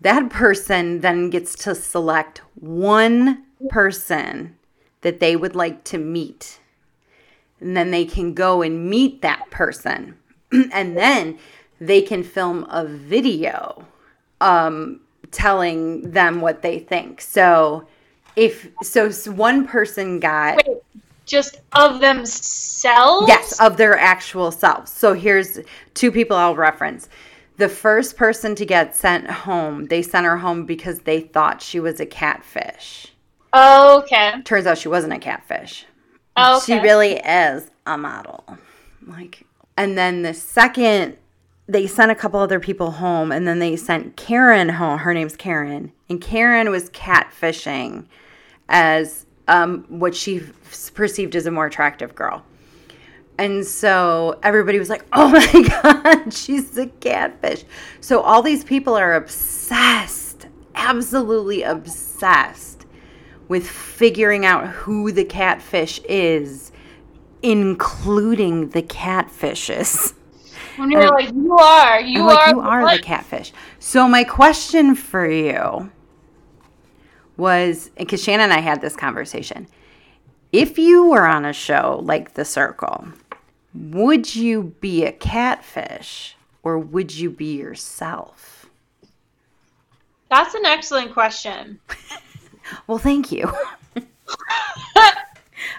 [0.00, 4.56] That person then gets to select one person
[5.02, 6.60] that they would like to meet
[7.60, 10.16] and then they can go and meet that person
[10.72, 11.38] and then
[11.80, 13.86] they can film a video
[14.40, 17.86] um, telling them what they think so
[18.36, 20.76] if so one person got Wait,
[21.26, 23.28] just of themselves?
[23.28, 25.58] yes of their actual selves so here's
[25.94, 27.08] two people i'll reference
[27.56, 31.80] the first person to get sent home they sent her home because they thought she
[31.80, 33.08] was a catfish
[33.56, 34.42] Okay.
[34.42, 35.86] turns out she wasn't a catfish
[36.36, 36.64] Okay.
[36.64, 38.44] she really is a model.
[39.06, 41.16] Like, and then the second,
[41.68, 44.98] they sent a couple other people home, and then they sent Karen home.
[44.98, 48.06] Her name's Karen, and Karen was catfishing
[48.68, 50.42] as um, what she
[50.94, 52.44] perceived as a more attractive girl.
[53.38, 57.64] And so everybody was like, oh my God, she's a catfish.
[58.00, 62.86] So all these people are obsessed, absolutely obsessed
[63.48, 66.72] with figuring out who the catfish is,
[67.42, 70.14] including the catfishes.
[70.76, 73.52] When you're like, you are, you I'm like, are, you are the catfish.
[73.78, 75.92] So my question for you
[77.36, 79.66] was because Shannon and I had this conversation.
[80.52, 83.08] If you were on a show like The Circle,
[83.74, 88.66] would you be a catfish or would you be yourself?
[90.30, 91.80] That's an excellent question.
[92.86, 93.52] Well, thank you.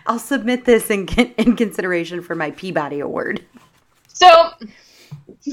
[0.08, 3.44] I'll submit this in, in consideration for my Peabody Award.
[4.08, 4.52] So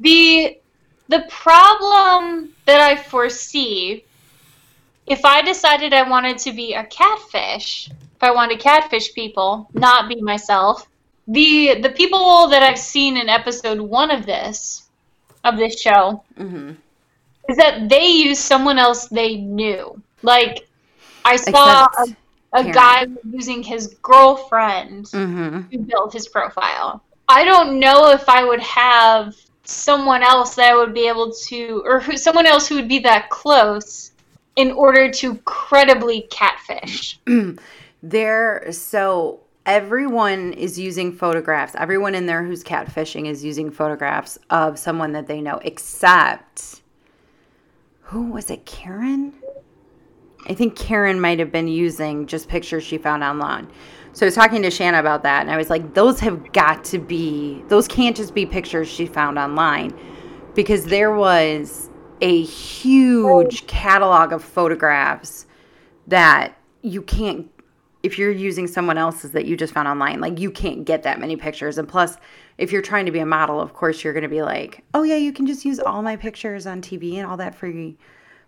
[0.00, 0.58] the
[1.08, 4.04] the problem that I foresee
[5.08, 9.68] if I decided I wanted to be a catfish, if I wanted to catfish people,
[9.74, 10.86] not be myself,
[11.26, 14.88] the the people that I've seen in episode 1 of this
[15.44, 16.72] of this show Mm-hmm.
[17.48, 20.00] is that they use someone else they knew.
[20.22, 20.68] Like
[21.24, 22.18] I saw Except
[22.54, 25.70] a, a guy using his girlfriend Mm-hmm.
[25.70, 27.02] to build his profile.
[27.28, 31.82] I don't know if I would have someone else that I would be able to,
[31.84, 34.07] or who, someone else who would be that close
[34.58, 37.18] in order to credibly catfish.
[38.00, 41.74] There, so everyone is using photographs.
[41.74, 46.82] Everyone in there who's catfishing is using photographs of someone that they know, except
[48.02, 48.64] who was it?
[48.66, 49.34] Karen?
[50.48, 53.66] I think Karen might have been using just pictures she found online.
[54.12, 56.84] So I was talking to Shanna about that, and I was like, those have got
[56.84, 59.92] to be, those can't just be pictures she found online
[60.54, 65.46] because there was a huge catalog of photographs
[66.06, 67.50] that you can't
[68.04, 71.18] if you're using someone else's that you just found online like you can't get that
[71.20, 71.78] many pictures.
[71.78, 72.16] And plus
[72.56, 75.02] if you're trying to be a model of course you're going to be like oh
[75.02, 77.96] yeah you can just use all my pictures on tv and all that free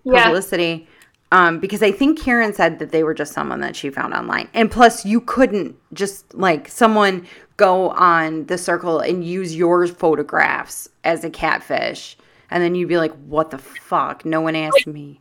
[0.04, 0.24] Yeah.
[0.24, 0.88] publicity.
[1.32, 4.48] Um, because i think karen said that they were just someone that she found online.
[4.54, 10.88] And plus you couldn't just like someone go on the circle and use your photographs
[11.04, 12.16] as a catfish
[12.50, 15.20] and then you'd be like what the fuck no one asked me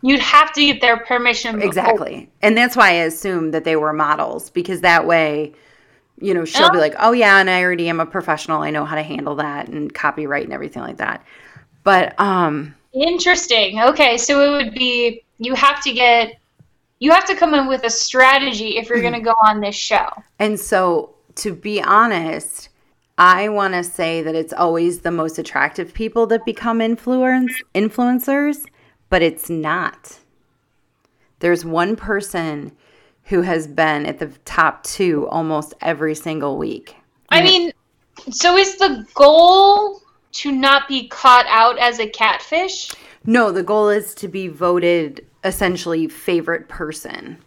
[0.00, 1.56] You'd have to get their permission.
[1.56, 2.30] before- Exactly.
[2.40, 5.54] And that's why I assumed that they were models because that way,
[6.20, 8.62] you know, she'll be like, oh, yeah, and I already am a professional.
[8.62, 11.24] I know how to handle that and copyright and everything like that.
[11.82, 13.80] But, um, Interesting.
[13.80, 16.38] Okay, so it would be you have to get
[17.00, 19.74] you have to come in with a strategy if you're going to go on this
[19.74, 20.06] show.
[20.38, 22.68] and so to be honest,
[23.18, 28.64] I want to say that it's always the most attractive people that become influence influencers,
[29.10, 30.18] but it's not.
[31.40, 32.72] There's one person
[33.24, 36.94] who has been at the top two almost every single week.
[37.30, 37.72] I mean,
[38.30, 40.00] so is the goal
[40.32, 42.90] to not be caught out as a catfish?
[43.26, 47.38] No, the goal is to be voted essentially favorite person.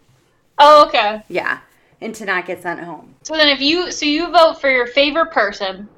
[0.58, 1.22] Oh, okay.
[1.28, 1.60] Yeah.
[2.02, 3.14] And to not get sent home.
[3.22, 5.88] So then if you so you vote for your favorite person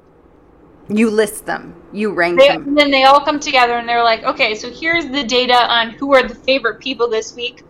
[0.87, 1.73] You list them.
[1.91, 2.67] You rank They, them.
[2.67, 5.89] and then they all come together and they're like, okay, so here's the data on
[5.91, 7.63] who are the favorite people this week.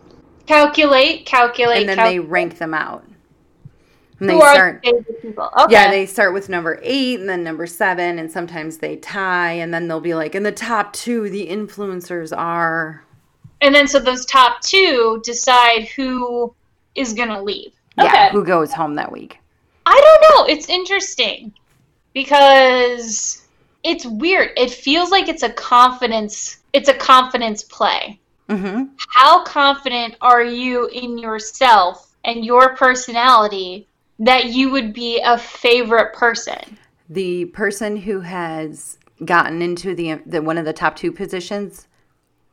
[0.47, 3.03] Calculate, calculate, And then cal- they rank them out.
[4.19, 5.49] And they who are start the favorite people.
[5.61, 5.73] Okay.
[5.73, 9.73] Yeah, they start with number eight and then number seven, and sometimes they tie, and
[9.73, 13.03] then they'll be like, in the top two, the influencers are.
[13.61, 16.53] and then so those top two decide who
[16.95, 17.73] is gonna leave.
[17.97, 18.29] Yeah, Okay.
[18.31, 19.39] who goes home that week.
[19.85, 20.53] I don't know.
[20.53, 21.53] It's interesting
[22.13, 23.47] because
[23.83, 24.51] it's weird.
[24.57, 26.57] It feels like it's a confidence.
[26.73, 28.19] It's a confidence play.
[28.49, 33.87] hmm How confident are you in yourself and your personality
[34.19, 36.77] that you would be a favorite person?
[37.09, 41.87] The person who has gotten into the, the one of the top two positions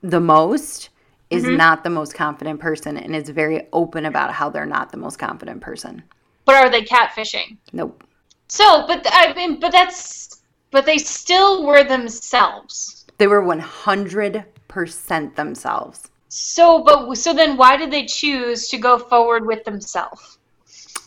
[0.03, 0.91] the most
[1.33, 1.57] is Mm-hmm.
[1.57, 5.19] not the most confident person and is very open about how they're not the most
[5.19, 6.03] confident person.
[6.45, 7.57] But are they catfishing?
[7.73, 8.05] Nope.
[8.49, 13.07] So, but I mean, but that's but they still were themselves.
[13.19, 16.11] They were 100% themselves.
[16.29, 20.39] So, but so then why did they choose to go forward with themselves?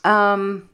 [0.03, 0.69] Um,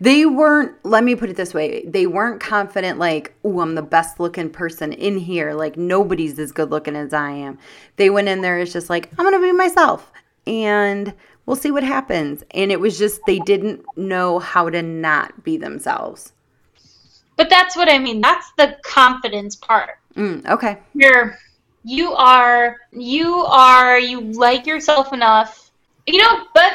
[0.00, 0.74] they weren't.
[0.84, 2.98] Let me put it this way: they weren't confident.
[2.98, 5.54] Like, oh, I'm the best looking person in here.
[5.54, 7.58] Like, nobody's as good looking as I am.
[7.96, 8.58] They went in there.
[8.58, 10.10] It's just like I'm gonna be myself,
[10.46, 11.14] and
[11.46, 12.44] we'll see what happens.
[12.52, 16.32] And it was just they didn't know how to not be themselves.
[17.36, 18.20] But that's what I mean.
[18.20, 19.98] That's the confidence part.
[20.14, 20.78] Mm, okay.
[20.94, 21.38] You're
[21.84, 25.70] you are you are you like yourself enough.
[26.06, 26.72] You know, but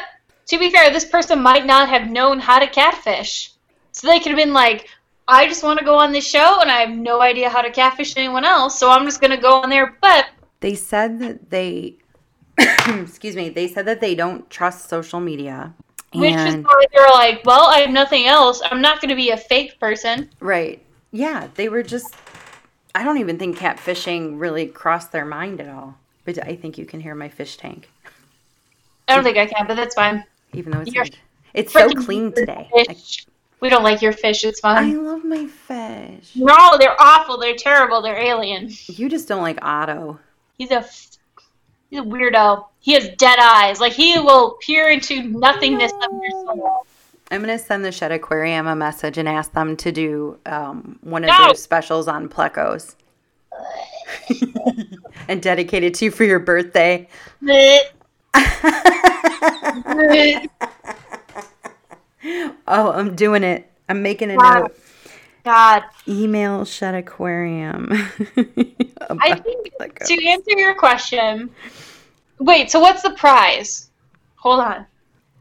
[0.47, 3.51] to be fair, this person might not have known how to catfish.
[3.91, 4.87] So they could have been like,
[5.27, 7.71] I just want to go on this show and I have no idea how to
[7.71, 9.97] catfish anyone else, so I'm just gonna go on there.
[10.01, 10.27] But
[10.59, 11.97] They said that they.
[12.87, 13.49] excuse me.
[13.49, 15.73] They said that they don't trust social media.
[16.13, 18.61] which is why they're like, Well, I have nothing else.
[18.69, 20.29] I'm not gonna be a fake person.
[20.39, 20.81] Right.
[21.11, 22.13] Yeah, they were just
[22.93, 25.97] I don't even think catfishing really crossed their mind at all.
[26.23, 27.89] But I think you can hear my fish tank,
[29.07, 30.23] I don't think I can, but that's fine.
[30.55, 31.05] Even though it's You're
[31.53, 32.69] it's so clean today.
[33.61, 34.91] We don't like your fish, it's fine.
[34.91, 36.35] I love my fish.
[36.35, 38.69] No, they're awful, they're terrible, they're alien.
[38.87, 40.19] You just don't like Otto.
[40.57, 40.85] He's a
[41.89, 42.65] he's a weirdo.
[42.79, 43.79] He has dead eyes.
[43.79, 46.85] Like he will peer into nothingness of your soul.
[47.31, 51.23] I'm gonna send the Shedd Aquarium a message and ask them to do um, one
[51.23, 51.45] of No.
[51.47, 52.95] their specials on plecos.
[55.27, 57.07] and dedicated to you for your birthday.
[62.67, 62.91] Oh.
[62.91, 63.71] I'm doing it.
[63.87, 64.63] I'm making a Wow.
[64.63, 64.79] note.
[65.43, 67.89] God, Email Shedd Aquarium.
[67.91, 69.71] I think
[70.05, 71.51] to answer your question,
[72.39, 72.71] wait.
[72.71, 73.91] So what's the prize?
[74.37, 74.87] Hold on.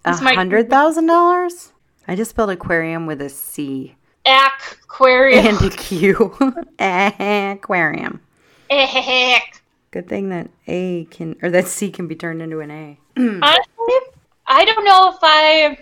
[0.05, 1.73] A hundred thousand dollars?
[2.07, 3.95] I just spelled aquarium with a C
[4.27, 5.47] Aquarium.
[5.47, 6.35] and a Q.
[6.79, 8.21] aquarium.
[8.69, 9.63] Heck.
[9.95, 12.99] Good thing that A can or that C can be turned into an A.
[13.17, 13.95] Honestly,
[14.45, 15.79] I don't know if I.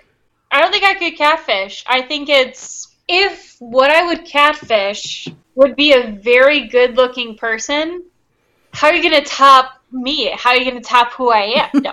[0.51, 1.83] I don't think I could catfish.
[1.87, 8.05] I think it's if what I would catfish would be a very good-looking person.
[8.75, 10.31] How are you gonna top me?
[10.37, 11.83] How are you gonna top who I am?
[11.83, 11.93] No.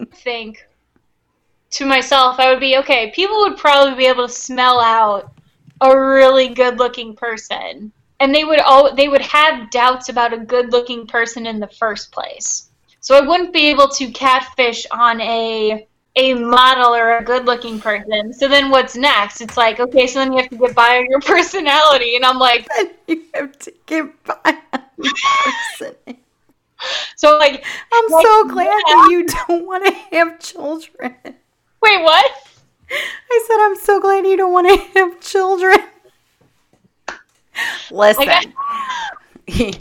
[0.24, 0.66] think
[1.70, 3.12] to myself, I would be okay.
[3.14, 5.32] People would probably be able to smell out
[5.80, 7.92] a really good-looking person,
[8.22, 12.12] and they would all they would have doubts about a good-looking person in the first
[12.12, 12.70] place.
[13.00, 17.80] So I wouldn't be able to catfish on a a model or a good looking
[17.80, 18.32] person.
[18.34, 19.40] So then what's next?
[19.40, 22.16] It's like, okay, so then you have to get by on your personality.
[22.16, 22.68] And I'm like,
[23.08, 26.16] you have to get by on the person.
[27.16, 28.94] so like, I'm Like, so glad yeah.
[28.94, 31.14] that you don't want to have children.
[31.24, 32.30] wait, what?
[32.90, 35.78] I said I'm so glad you don't want to have children.
[37.90, 38.52] Listen,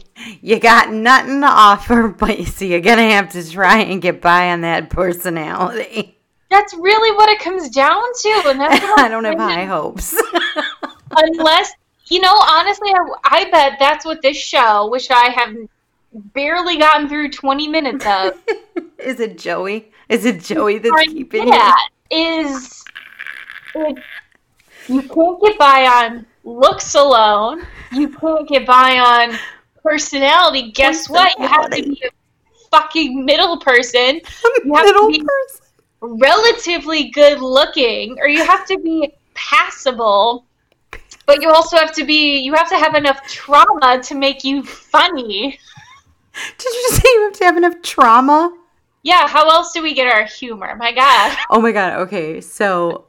[0.42, 4.52] you got nothing to offer, but so you're gonna have to try and get by
[4.52, 6.18] on that personality.
[6.50, 8.44] That's really what it comes down to.
[8.48, 10.14] And that's I don't have high hopes.
[11.12, 11.72] Unless,
[12.08, 15.56] you know, honestly, I, I bet that's what this show, which I have
[16.34, 18.34] barely gotten through 20 minutes of,
[19.00, 19.92] Is it Joey?
[20.10, 21.54] Is it Joey that's to keeping you?
[21.54, 22.84] at is
[23.74, 23.98] if
[24.90, 27.64] you can't get by on looks alone.
[27.92, 29.38] You can't get by on
[29.84, 30.72] personality.
[30.72, 31.38] Guess what?
[31.40, 32.10] You have to be a
[32.70, 34.22] fucking middle person,
[34.66, 35.62] You have to Middle person.
[36.02, 40.46] relatively good looking, or you have to be passable.
[41.26, 44.64] But you also have to be, you have to have enough trauma to make you
[44.64, 45.60] funny.
[46.58, 48.58] Did you say you have to have enough trauma?
[49.04, 50.76] Yeah, how else do we get our humor?
[50.76, 51.38] My God.
[51.50, 52.00] Oh my god.
[52.02, 53.06] Okay, so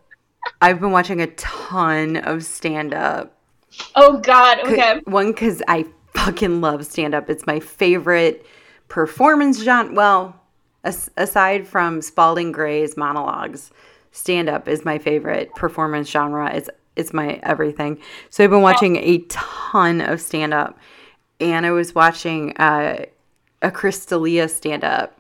[0.61, 3.37] I've been watching a ton of stand up.
[3.95, 4.61] Oh God.
[4.67, 5.01] Okay.
[5.05, 7.31] One because I fucking love stand up.
[7.31, 8.45] It's my favorite
[8.89, 9.93] performance genre.
[9.95, 10.41] Well,
[10.85, 13.71] as- aside from Spalding Gray's monologues,
[14.11, 16.53] stand up is my favorite performance genre.
[16.55, 17.99] It's it's my everything.
[18.29, 20.79] So I've been watching a ton of stand up,
[21.41, 23.07] and I was watching uh,
[23.63, 25.19] a Chris D'Elia stand up,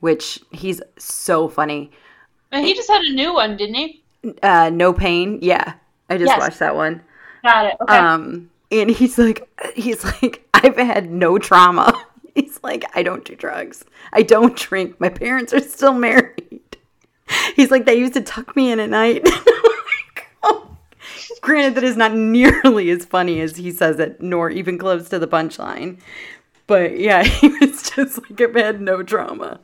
[0.00, 1.90] which he's so funny.
[2.52, 4.02] And he just had a new one, didn't he?
[4.42, 5.74] Uh, no pain, yeah.
[6.10, 6.40] I just Yes.
[6.40, 7.02] watched that one.
[7.42, 7.76] Got it.
[7.80, 7.96] Okay.
[7.96, 11.92] Um, and he's like, he's like, I've had no trauma.
[12.34, 13.82] He's like, I don't do drugs.
[14.12, 15.00] I don't drink.
[15.00, 16.76] My parents are still married.
[17.56, 19.26] He's like, they used to tuck me in at night.
[20.42, 20.76] Oh.
[21.40, 25.18] Granted, that is not nearly as funny as he says it, nor even close to
[25.18, 25.98] the punchline.
[26.66, 29.60] But yeah, he was just like, I've had no trauma.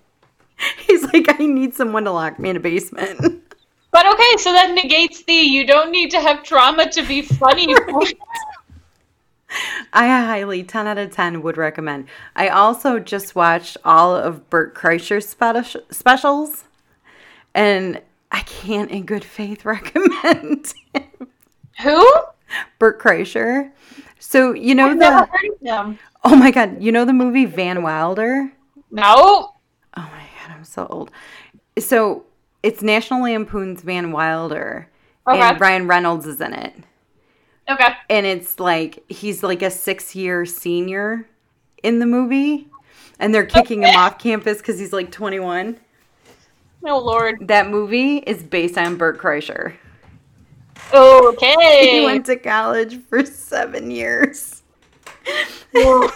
[0.79, 3.43] He's like, I need someone to lock me in a basement.
[3.93, 7.75] But okay, so that negates the you don't need to have trauma to be funny.
[9.93, 12.07] I highly 10 out of 10 would recommend.
[12.35, 15.29] I also just watched all of Bert Kreischer's
[15.91, 16.65] specials
[17.55, 21.29] and I can't in good faith recommend him.
[21.83, 22.15] Who?
[22.79, 23.71] Bert Kreischer.
[24.19, 25.99] So, you know I've never the heard of them.
[26.25, 28.51] Oh my god, you know the movie Van Wilder?
[28.91, 29.05] No.
[29.05, 29.53] Oh
[29.97, 31.11] my god, I'm so old.
[31.79, 32.25] So,
[32.63, 34.89] it's National Lampoon's Van Wilder
[35.27, 35.41] Okay.
[35.41, 36.75] and Ryan Reynolds is in it.
[37.71, 37.89] Okay.
[38.11, 41.29] and it's like he's like a six year senior
[41.83, 42.67] in the movie
[43.21, 45.79] and they're kicking him off campus because he's like 21
[46.85, 47.47] Oh Lord.
[47.47, 49.75] that movie is based on bert kreischer
[50.93, 52.01] Okay.
[52.01, 54.63] he went to college for seven years
[55.77, 56.11] Ooh.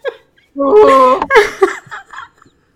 [0.58, 1.20] Ooh.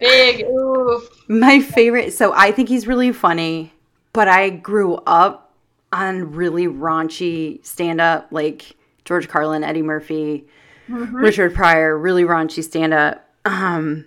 [0.00, 1.08] Big oof.
[1.28, 3.72] my favorite so i think he's really funny
[4.12, 5.52] but i grew up
[5.92, 10.46] on really raunchy stand-up like george carlin eddie murphy
[10.88, 13.28] richard pryor really raunchy stand-up.
[13.44, 14.06] Um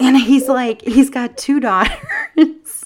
[0.00, 2.84] and he's like he's got two daughters.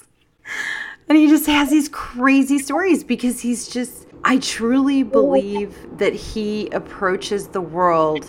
[1.09, 6.69] And he just has these crazy stories because he's just i truly believe that he
[6.69, 8.25] approaches the world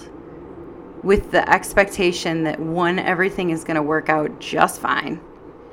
[1.05, 5.21] with the expectation that one everything is going to work out just fine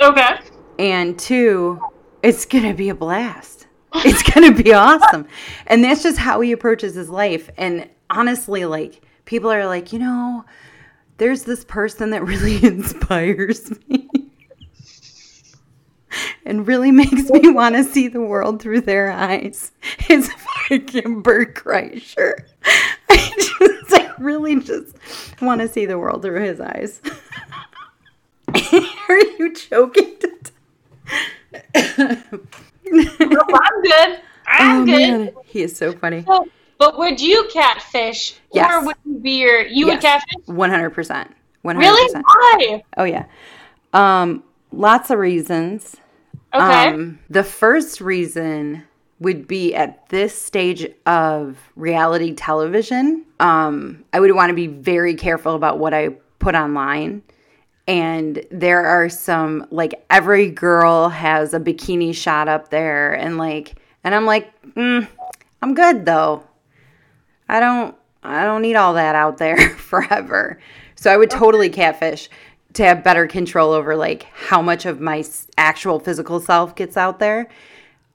[0.02, 0.40] Okay.
[0.80, 1.80] and two,
[2.24, 3.68] it's gonna be a blast.
[3.96, 5.28] It's gonna be awesome.
[5.68, 7.50] And that's just how he approaches his life.
[7.58, 10.44] And honestly, like people are like, you know,
[11.18, 14.08] there's this person that really inspires me.
[16.46, 19.72] And really makes me want to see the world through their eyes.
[20.10, 20.28] It's
[20.68, 22.34] fucking Bert Kreischer.
[23.10, 24.96] I just, I really just
[25.42, 27.02] want to see the world through his eyes.
[29.10, 30.18] are you joking?
[31.76, 32.22] I'm
[33.82, 34.20] good.
[34.48, 35.34] I'm Oh good.
[35.34, 36.24] God, He is so funny.
[36.28, 36.48] So,
[36.78, 38.72] but would you catfish, Yes.
[38.72, 40.34] or would you be your you would catfish?
[40.46, 41.32] One hundred percent.
[41.62, 42.08] One hundred Really?
[42.08, 42.26] percent.
[42.26, 42.84] Why?
[42.98, 43.26] Oh yeah.
[43.94, 45.98] Um, lots of reasons.
[46.54, 46.90] Okay.
[46.90, 48.84] Um, the first reason
[49.22, 53.24] would be at this stage of reality television.
[53.40, 56.10] Um, I would want to be very careful about what I
[56.40, 57.22] put online.
[57.88, 63.76] And there are some like every girl has a bikini shot up there, and like,
[64.04, 65.08] and I'm like, mm,
[65.62, 66.44] I'm good though.
[67.48, 70.60] I don't I don't need all that out there forever.
[70.96, 72.30] So I would totally catfish
[72.74, 75.24] to have better control over like how much of my
[75.58, 77.50] actual physical self gets out there.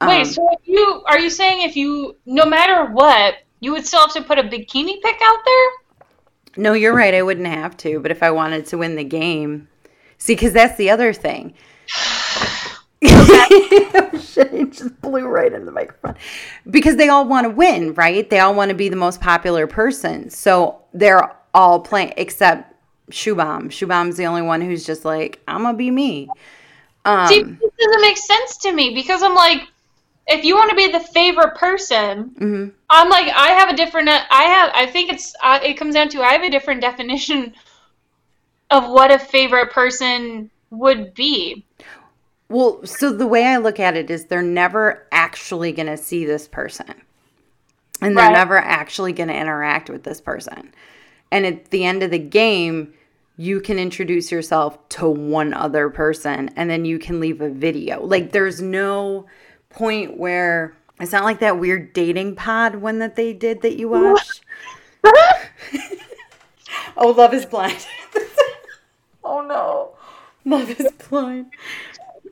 [0.02, 4.00] Wait, Um, so you are you saying if you no matter what, you would still
[4.00, 5.70] have to put a bikini pic out there?
[6.58, 7.14] No, you're right.
[7.14, 9.68] I wouldn't have to, but if I wanted to win the game,
[10.18, 11.54] see, because that's the other thing.
[13.02, 16.14] shit, it just blew right into the microphone.
[16.70, 18.28] Because they all want to win, right?
[18.28, 20.30] They all want to be the most popular person.
[20.30, 22.74] So they're all playing, except
[23.10, 23.66] Shubham.
[23.66, 26.28] Shubham's the only one who's just like, I'm going to be me.
[27.04, 29.62] Um, See, this doesn't make sense to me because I'm like,
[30.26, 32.72] if you want to be the favorite person, mhm.
[32.90, 34.08] I'm like, I have a different.
[34.08, 34.70] I have.
[34.74, 35.34] I think it's.
[35.42, 37.54] Uh, it comes down to I have a different definition
[38.70, 41.64] of what a favorite person would be.
[42.48, 46.24] Well, so the way I look at it is they're never actually going to see
[46.24, 46.92] this person.
[48.00, 48.32] And they're Right.
[48.32, 50.72] never actually going to interact with this person.
[51.32, 52.92] And at the end of the game,
[53.36, 58.04] you can introduce yourself to one other person and then you can leave a video.
[58.04, 59.26] Like there's no
[59.76, 63.88] point where it's not like that weird dating pod one that they did that you
[63.90, 64.40] watched.
[66.96, 67.86] oh, Love is Blind.
[69.24, 69.90] oh no.
[70.44, 71.46] Love is Blind.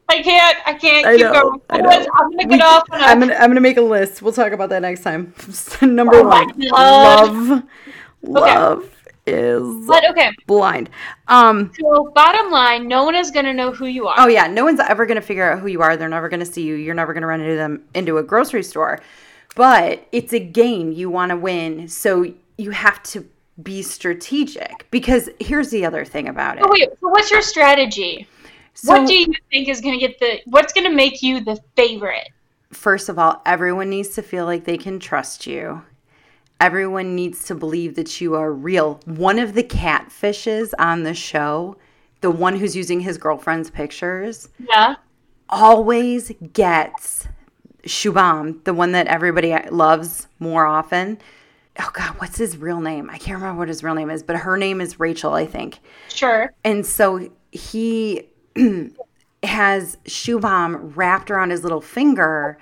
[0.09, 0.57] I can't.
[0.67, 1.61] I can't I keep know, going.
[1.71, 1.83] I I'm
[2.31, 2.85] gonna We- get off.
[2.91, 4.23] On a, I'm gonna I'm gonna make a list.
[4.23, 5.35] We'll talk about that next time.
[5.83, 7.63] Number Oh one, love,
[8.23, 8.91] love
[9.27, 10.31] is but okay.
[10.47, 10.91] blind.
[11.29, 11.73] Um.
[11.79, 14.15] So bottom line, no one is gonna know who you are.
[14.19, 15.97] Oh yeah, no one's ever gonna figure out who you are.
[15.97, 16.75] They're never gonna see you.
[16.75, 19.01] You're never gonna run into them into a grocery store.
[19.57, 20.93] But it's a game.
[20.93, 23.27] You want to win, so you have to
[23.63, 24.91] be strategic.
[24.91, 26.65] Because here's the other thing about it.
[26.65, 26.89] So wait.
[27.01, 28.27] So what's your strategy?
[28.75, 30.41] So- what do you think is gonna get the?
[30.47, 32.29] What's gonna make you the favorite?
[32.75, 35.83] first of all, everyone needs to feel like they can trust you.
[36.65, 38.99] Everyone needs to believe that you are real.
[39.05, 41.77] One of the catfishes on the show,
[42.23, 44.95] the one who's using his girlfriend's pictures, Yeah.
[45.51, 47.29] always gets
[47.83, 51.19] Shubham, the one that everybody loves more often.
[51.79, 53.11] Oh God, what's his real name?
[53.11, 55.81] I can't remember what his real name is, but her name is Rachel, I think.
[56.09, 56.51] Sure.
[56.65, 58.23] And so he
[59.43, 62.57] has Shubham wrapped around his little finger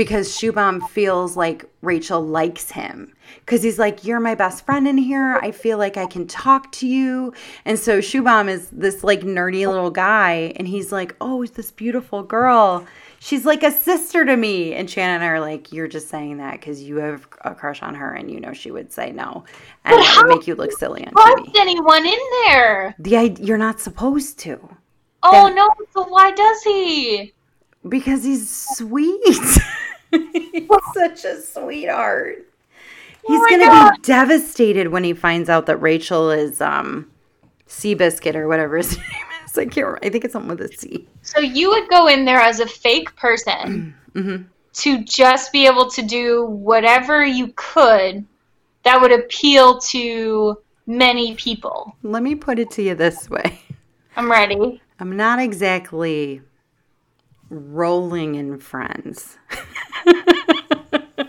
[0.00, 3.12] because Shubham feels like Rachel likes him.
[3.40, 5.38] Because he's like, You're my best friend in here.
[5.42, 7.34] I feel like I can talk to you.
[7.66, 10.54] And so Shubham is this like nerdy little guy.
[10.56, 12.86] And he's like, Oh, it's this beautiful girl.
[13.18, 14.72] She's like a sister to me.
[14.72, 17.82] And Shannon and I are like, You're just saying that because you have a crush
[17.82, 19.44] on her and you know she would say no.
[19.84, 21.52] And But how- make you look silly on TV.
[21.58, 22.94] anyone in there?
[22.98, 24.58] The you're not supposed to
[25.22, 25.68] Oh Then- no!
[25.92, 27.34] So why does he?
[27.88, 29.20] because he's sweet.
[30.32, 32.46] he's such a sweetheart.
[33.26, 33.92] He's Oh my gonna God.
[33.94, 37.10] be devastated when he finds out that Rachel is um
[37.68, 39.06] Seabiscuit or whatever his name
[39.44, 39.58] is.
[39.58, 39.76] I can't.
[39.76, 39.98] Remember.
[40.02, 41.06] I think it's something with a C.
[41.22, 44.46] So you would go in there as a fake person Mhm.
[44.72, 48.24] to just be able to do whatever you could
[48.82, 51.94] that would appeal to many people.
[52.02, 53.60] Let me put it to you this way:
[54.16, 54.80] I'm ready.
[54.98, 56.40] I'm not exactly
[57.50, 59.36] rolling in friends.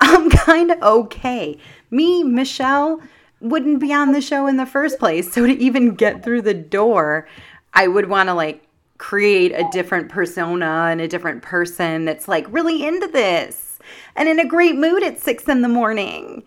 [0.00, 1.58] I'm kind of okay.
[1.90, 3.00] Me, Michelle,
[3.40, 5.32] wouldn't be on the show in the first place.
[5.32, 7.26] So to even get through the door,
[7.74, 8.66] I would want to like
[8.98, 13.78] create a different persona and a different person that's like really into this
[14.14, 16.42] and in a great mood at six in the morning.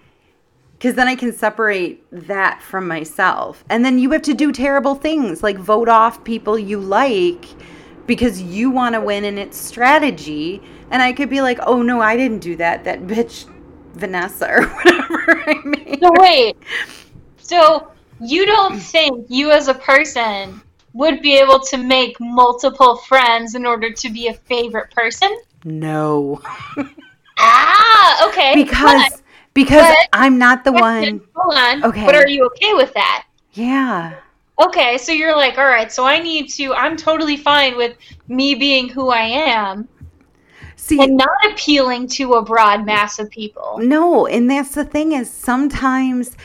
[0.74, 3.66] Because then I can separate that from myself.
[3.70, 7.46] And then you have to do terrible things like vote off people you like
[8.10, 10.60] because you want to win and it's strategy.
[10.89, 12.84] And I could be like, oh no, I didn't do that.
[12.84, 13.45] That bitch
[13.93, 15.99] Vanessa or whatever I made.
[16.01, 16.57] So wait.
[17.38, 20.60] So you don't think you as a person
[20.93, 25.30] would be able to make multiple friends in order to be a favorite person?
[25.64, 26.41] No.
[27.41, 28.53] Ah, okay.
[28.53, 29.22] Because But-
[29.53, 31.22] because but- I'm not the one.
[31.36, 31.86] Hold on.
[31.86, 32.05] Okay.
[32.05, 33.28] But are you okay with that?
[33.53, 34.16] Yeah.
[34.60, 37.95] Okay, so you're like, all right, so I need to, I'm totally fine with
[38.28, 39.88] me being who I am
[40.76, 43.80] See, and not appealing to a broad mass of people.
[43.82, 46.36] No, and that's the thing is sometimes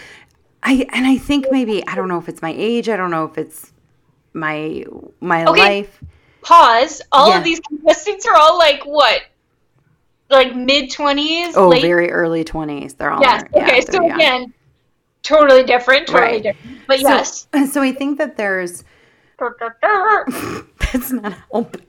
[0.63, 3.25] I and I think maybe I don't know if it's my age, I don't know
[3.25, 3.73] if it's
[4.33, 4.85] my
[5.21, 5.79] my Okay.
[5.79, 6.03] life.
[6.43, 7.03] Pause.
[7.13, 7.39] All Yeah.
[7.39, 9.23] of these contestants are all like, what?
[10.31, 11.55] Like mid 20s?
[11.57, 11.83] Oh, late?
[11.83, 12.95] very early 20s.
[12.95, 13.43] They're all Yes.
[13.55, 14.53] yeah, Okay, they're so again,
[15.25, 16.43] totally different, totally Right.
[16.43, 16.79] different.
[16.87, 17.49] But So- yes.
[17.73, 18.85] So I think that there's
[19.39, 21.83] that's not helping.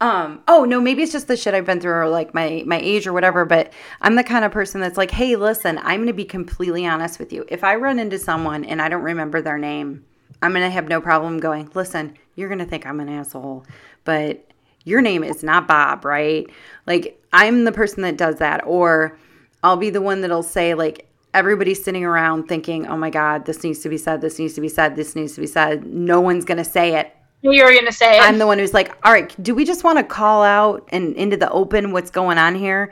[0.00, 2.80] Um, oh no, maybe it's just the shit I've been through or like my my
[2.82, 6.08] age or whatever, but I'm the kind of person that's like, "Hey, listen, I'm going
[6.08, 7.44] to be completely honest with you.
[7.48, 10.04] If I run into someone and I don't remember their name,
[10.42, 13.64] I'm going to have no problem going, "Listen, you're going to think I'm an asshole,
[14.04, 14.44] but
[14.82, 16.50] your name is not Bob, right?"
[16.86, 19.16] Like I'm the person that does that or
[19.62, 23.62] I'll be the one that'll say like everybody's sitting around thinking, "Oh my god, this
[23.62, 26.20] needs to be said, this needs to be said, this needs to be said." No
[26.20, 27.14] one's going to say it.
[27.42, 28.22] You're going to say it.
[28.22, 31.14] I'm the one who's like, all right, do we just want to call out and
[31.14, 32.90] into the open what's going on here?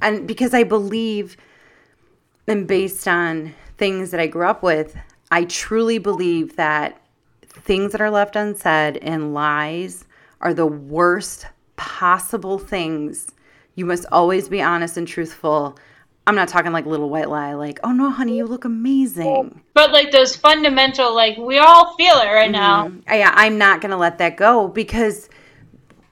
[0.00, 1.36] And because I believe,
[2.46, 4.96] and based on things that I grew up with,
[5.32, 7.00] I truly believe that
[7.42, 10.04] things that are left unsaid and lies
[10.40, 13.32] are the worst possible things.
[13.74, 15.76] You must always be honest and truthful.
[16.28, 19.62] I'm not talking like little white lie, like, oh no, honey, you look amazing.
[19.72, 22.88] but like those fundamental, like, we all feel it right now.
[23.10, 25.30] Uh, Yeah, I'm not gonna let that go because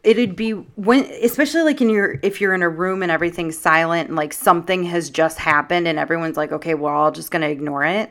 [0.03, 4.09] it'd be when, especially like in your if you're in a room and everything's silent
[4.09, 7.85] and like something has just happened and everyone's like, okay, we're all just gonna ignore
[7.85, 8.11] it.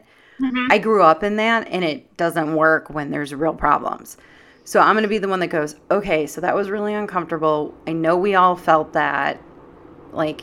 [0.69, 4.17] I grew up in that and it doesn't work when there's real problems.
[4.63, 7.73] So I'm gonna be the one that goes, okay, so that was really uncomfortable.
[7.87, 9.41] I know we all felt that.
[10.11, 10.41] Like,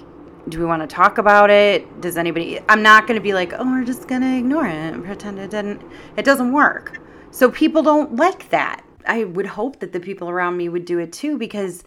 [0.48, 2.00] do we want to talk about it?
[2.00, 2.60] Does anybody?
[2.68, 5.38] I'm not going to be like, oh, we're just going to ignore it and pretend
[5.38, 5.82] it didn't.
[6.16, 7.00] It doesn't work.
[7.30, 8.84] So people don't like that.
[9.06, 11.84] I would hope that the people around me would do it too because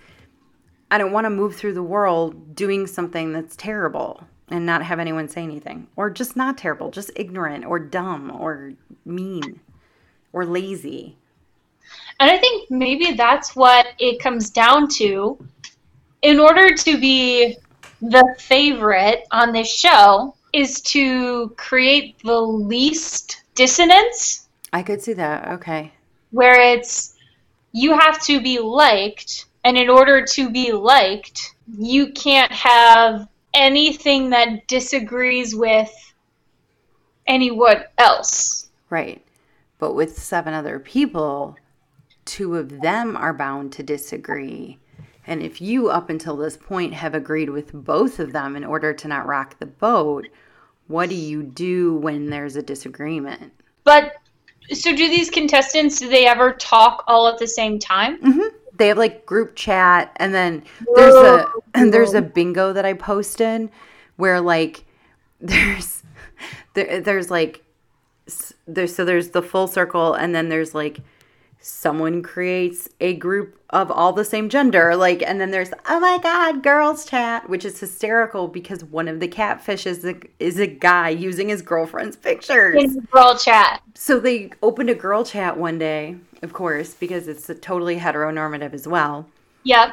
[0.92, 5.00] I don't want to move through the world doing something that's terrible and not have
[5.00, 8.74] anyone say anything or just not terrible, just ignorant or dumb or
[9.06, 9.60] mean
[10.34, 11.18] or lazy.
[12.20, 15.38] And I think maybe that's what it comes down to.
[16.22, 17.58] In order to be
[18.10, 24.48] the favorite on this show, is to create the least dissonance.
[24.72, 25.48] I could see that.
[25.50, 25.92] Okay.
[26.32, 27.16] Where it's
[27.72, 34.30] you have to be liked, and in order to be liked, you can't have anything
[34.30, 35.92] that disagrees with
[37.28, 38.70] anyone else.
[38.90, 39.22] Right.
[39.78, 41.58] But with seven other people,
[42.24, 44.80] two of them are bound to disagree.
[45.28, 48.94] And if you, up until this point, have agreed with both of them in order
[48.94, 50.28] to not rock the boat,
[50.88, 53.52] what do you do when there's a disagreement?
[53.84, 54.14] But
[54.72, 56.00] so, do these contestants?
[56.00, 58.20] Do they ever talk all at the same time?
[58.22, 58.56] Mm-hmm.
[58.78, 60.64] They have like group chat, and then
[60.96, 63.70] there's a and there's a bingo that I posted
[64.18, 64.86] where like
[65.40, 66.04] there's
[66.74, 67.64] there, there's like
[68.68, 71.00] there's so there's the full circle, and then there's like
[71.68, 76.20] someone creates a group of all the same gender like and then there's oh my
[76.20, 80.68] god girls chat which is hysterical because one of the catfish is a, is a
[80.68, 82.84] guy using his girlfriend's pictures.
[82.84, 83.82] In girl chat.
[83.96, 88.88] So they opened a girl chat one day of course because it's totally heteronormative as
[88.88, 89.28] well.
[89.64, 89.90] Yep.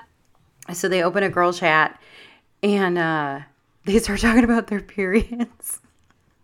[0.75, 1.99] So they open a girl chat
[2.63, 3.41] and uh
[3.87, 5.81] they start talking about their periods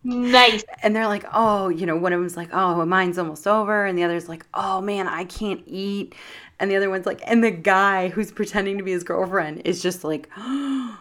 [0.08, 0.64] Nice.
[0.82, 3.84] And they're like, oh, you know, one of them's like, oh, mine's almost over.
[3.84, 6.14] And the other's like, oh, man, I can't eat.
[6.58, 9.82] And the other one's like, and the guy who's pretending to be his girlfriend is
[9.82, 10.96] just like, oh,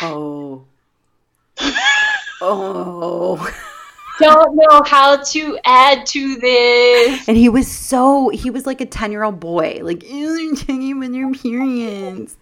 [2.40, 3.54] oh.
[4.18, 7.28] Don't know how to add to this.
[7.28, 10.98] And he was so, he was like a 10 year old boy, like, you're taking
[10.98, 12.36] with your periods.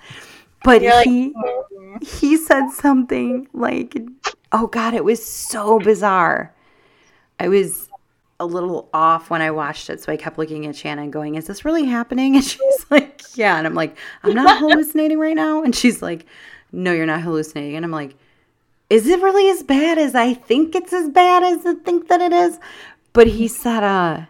[0.65, 3.97] But You're he, like, he said something like,
[4.53, 6.55] oh God, it was so bizarre.
[7.39, 7.89] I was
[8.41, 11.47] a little off when I watched it, so I kept looking at Shannon going, Is
[11.47, 12.35] this really happening?
[12.37, 13.59] And she's like, Yeah.
[13.59, 15.63] And I'm like, I'm not hallucinating right now.
[15.63, 16.27] And she's like,
[16.73, 17.77] No, you're not hallucinating.
[17.77, 18.17] And I'm like,
[18.91, 22.21] Is it really as bad as I think it's as bad as I think that
[22.21, 22.59] it is?
[23.13, 24.27] But he said, uh,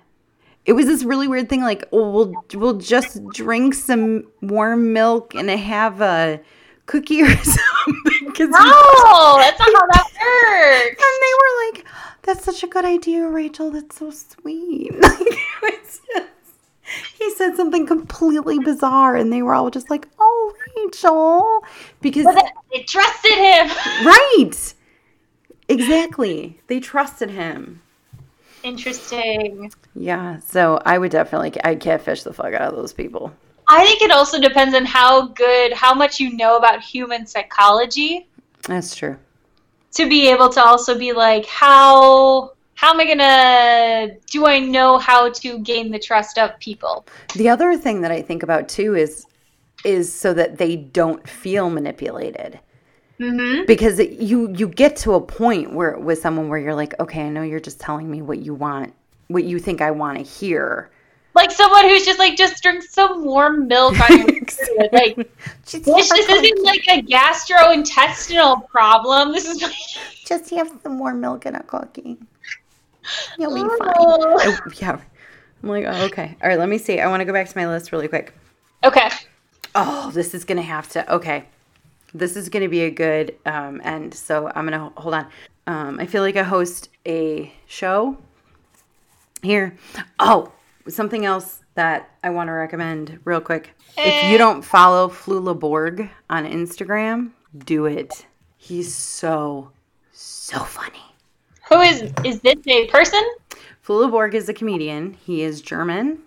[0.65, 5.35] it was this really weird thing like, oh, we'll we'll just drink some warm milk
[5.35, 6.41] and have a
[6.89, 8.49] cookie or something.
[8.51, 11.03] No, that's not how that works.
[11.05, 11.87] And they were like,
[12.23, 13.71] "That's such a good idea, Rachel.
[13.71, 16.01] That's so sweet." just,
[17.19, 21.63] he said something completely bizarre, and they were all just like, "Oh, Rachel,"
[22.01, 22.27] because
[22.73, 23.69] they trusted him.
[24.05, 24.75] Right.
[25.69, 26.59] Exactly.
[26.67, 27.83] They trusted him.
[28.63, 29.71] Interesting.
[29.95, 30.41] Yeah.
[30.41, 33.33] So I would definitely I catfish the fuck out of those people.
[33.69, 38.27] I think it also depends on how good, how much you know about human psychology.
[38.63, 39.17] That's true.
[39.93, 44.99] To be able to also be like, how how am I gonna do I know
[44.99, 47.07] how to gain the trust of people?
[47.35, 49.27] The other thing that I think about too is
[49.85, 52.61] is so that they don't feel manipulated.
[53.21, 53.65] Mm-hmm.
[53.67, 57.23] Because it, you you get to a point where with someone where you're like, okay,
[57.23, 58.95] I know you're just telling me what you want,
[59.27, 60.91] what you think I want to hear,
[61.39, 64.89] like someone who's just like just drink some warm milk on your exactly.
[64.93, 69.33] like this just isn't like a gastrointestinal problem.
[69.33, 69.73] This is like
[70.27, 72.19] just have some more milk in a cookie.
[73.39, 73.93] You'll be fine.
[73.97, 74.37] Oh.
[74.41, 75.01] oh, yeah.
[75.63, 76.37] I'm like, oh, okay.
[76.43, 77.01] All right, let me see.
[77.01, 78.35] I want to go back to my list really quick.
[78.85, 79.09] Okay.
[79.75, 81.15] Oh, this is gonna have to.
[81.15, 81.45] Okay,
[82.13, 84.13] this is gonna be a good um, end.
[84.13, 85.27] So I'm gonna hold on.
[85.69, 88.17] Um, I feel like I host a show
[89.43, 89.77] here.
[90.19, 90.53] Oh,
[90.89, 93.75] something else that I want to recommend real quick.
[93.97, 97.31] If you don't follow Flula Borg on Instagram,
[97.65, 98.27] do it.
[98.57, 99.71] He's so,
[100.13, 101.03] so funny.
[101.69, 103.23] Who is is this a person?
[103.85, 105.15] Flula Borg is a comedian.
[105.15, 106.19] He is German.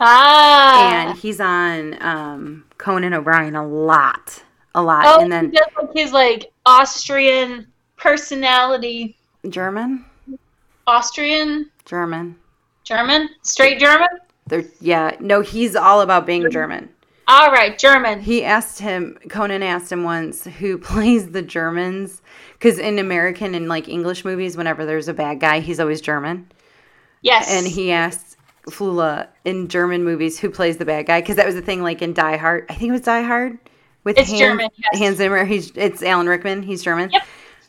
[0.00, 1.08] Ah.
[1.08, 4.42] And he's on um, Conan O'Brien a lot.
[4.74, 5.04] A lot.
[5.06, 9.16] Oh, and then he does like his like Austrian personality.
[9.48, 10.04] German?
[10.86, 11.70] Austrian?
[11.84, 12.36] German.
[12.96, 13.28] German?
[13.42, 14.08] Straight German?
[14.46, 16.88] They're, yeah, no, he's all about being German.
[17.28, 18.20] All right, German.
[18.20, 22.20] He asked him, Conan asked him once who plays the Germans.
[22.52, 26.50] Because in American and like English movies, whenever there's a bad guy, he's always German.
[27.22, 27.50] Yes.
[27.50, 28.36] And he asked
[28.68, 31.20] Flula in German movies who plays the bad guy.
[31.20, 32.66] Because that was the thing like in Die Hard.
[32.68, 33.58] I think it was Die Hard.
[34.04, 34.98] With it's Hans, German, yes.
[34.98, 35.44] Hans Zimmer.
[35.44, 36.62] He's, it's Alan Rickman.
[36.62, 37.10] He's German.
[37.10, 37.22] Yep.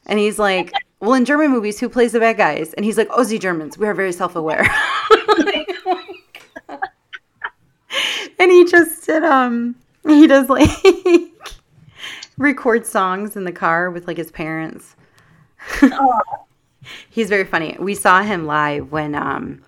[0.08, 2.74] And he's like, well, in German movies, who plays the bad guys?
[2.74, 3.78] And he's like, oh, the Germans.
[3.78, 4.62] We are very self aware.
[8.40, 9.76] and he just did um
[10.08, 10.70] he does like
[12.38, 14.96] record songs in the car with like his parents.
[17.10, 17.78] He's very funny.
[17.80, 19.62] We saw him live when um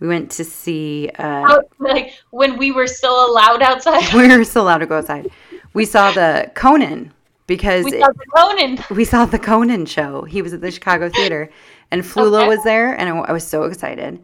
[0.00, 4.14] we went to see uh Oh, like when we were still allowed outside.
[4.14, 5.30] we were still allowed to go outside.
[5.74, 7.12] We saw the Conan
[7.48, 8.78] because We saw the Conan.
[8.96, 10.22] we saw the Conan show.
[10.22, 11.50] He was at the Chicago Theater,
[11.90, 12.48] and Flula Okay.
[12.48, 14.22] was there, and I, I was so excited.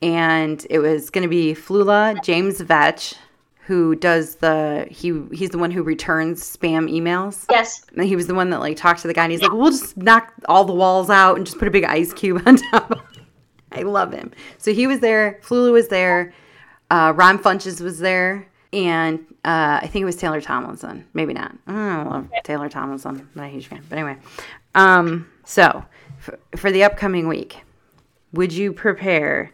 [0.00, 3.14] And it was going to be Flula, James Veitch,
[3.66, 7.44] who does the he he's the one who returns spam emails.
[7.50, 7.84] Yes.
[7.96, 9.72] And he was the one that like talked to the guy, and he's like, "We'll
[9.72, 12.92] just knock all the walls out and just put a big ice cube on top."
[13.72, 14.30] I love him.
[14.58, 15.40] So he was there.
[15.42, 16.32] Flula was there.
[16.90, 21.06] Uh, Ron Funches was there, and uh, I think it was Taylor Tomlinson.
[21.14, 21.56] Maybe not.
[21.66, 23.16] I love Taylor Tomlinson.
[23.20, 24.18] I'm not a huge fan, but anyway.
[24.74, 25.82] Um, so
[26.18, 27.62] for, for the upcoming week,
[28.34, 29.50] would you prepare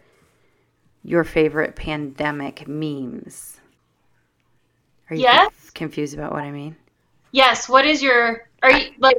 [1.03, 3.61] your favorite pandemic memes?
[5.09, 5.69] Are you Yes.
[5.69, 6.75] confused about what I mean?
[7.31, 7.69] Yes.
[7.69, 8.49] What is your?
[8.63, 9.15] Are you like?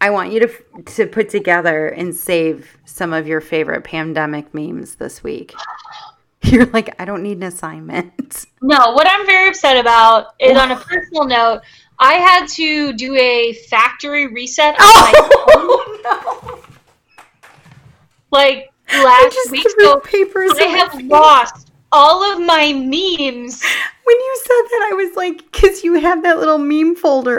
[0.00, 4.94] I want you to to put together and save some of your favorite pandemic memes
[4.94, 5.54] this week.
[6.52, 8.12] You're like, I don't need an assignment.
[8.62, 8.92] No.
[8.92, 11.60] What I'm very upset about is on a personal note.
[11.98, 16.74] I had to do a factory reset on my oh, phone, Oh no!
[18.30, 19.66] like last week.
[19.78, 20.52] So papers.
[20.58, 23.62] I have lost all of my memes.
[23.62, 27.38] When you said that, I was like, because you have that little meme folder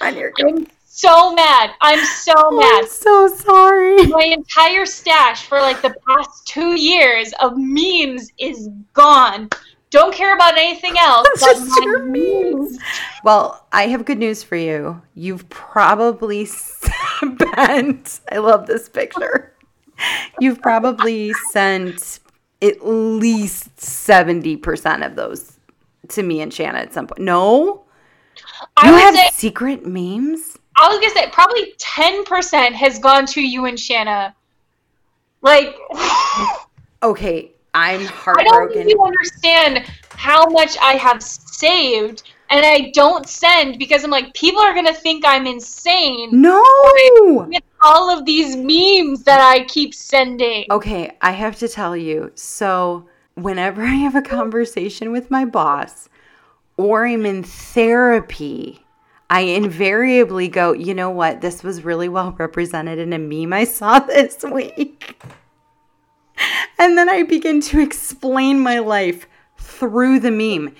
[0.00, 0.32] on your.
[0.40, 1.70] I'm so mad.
[1.80, 2.82] I'm so mad.
[2.82, 4.06] I'm so sorry.
[4.08, 9.48] my entire stash for like the past two years of memes is gone.
[9.90, 11.26] Don't care about anything else.
[11.40, 12.78] Just my your memes.
[13.24, 15.00] Well, I have good news for you.
[15.14, 18.20] You've probably spent.
[18.30, 19.54] I love this picture.
[20.40, 22.20] You've probably sent
[22.60, 25.58] at least seventy percent of those
[26.08, 27.20] to me and Shanna at some point.
[27.20, 27.84] No,
[28.76, 30.58] I you have say secret memes.
[30.76, 34.34] I was gonna say probably ten percent has gone to you and Shanna.
[35.40, 35.76] Like
[37.02, 38.54] Okay, I'm heartbroken.
[38.54, 44.04] I don't think you understand how much I have saved and I don't send because
[44.04, 46.62] I'm like people are gonna think I'm insane No.
[47.48, 50.66] with all of these memes that I keep sending.
[50.70, 52.30] Okay, I have to tell you.
[52.34, 56.08] So, whenever I have a conversation with my boss
[56.76, 58.81] or I'm in therapy,
[59.32, 61.40] I invariably go, you know what?
[61.40, 65.18] This was really well represented in a meme I saw this week.
[66.78, 69.26] And then I begin to explain my life
[69.56, 70.74] through the meme.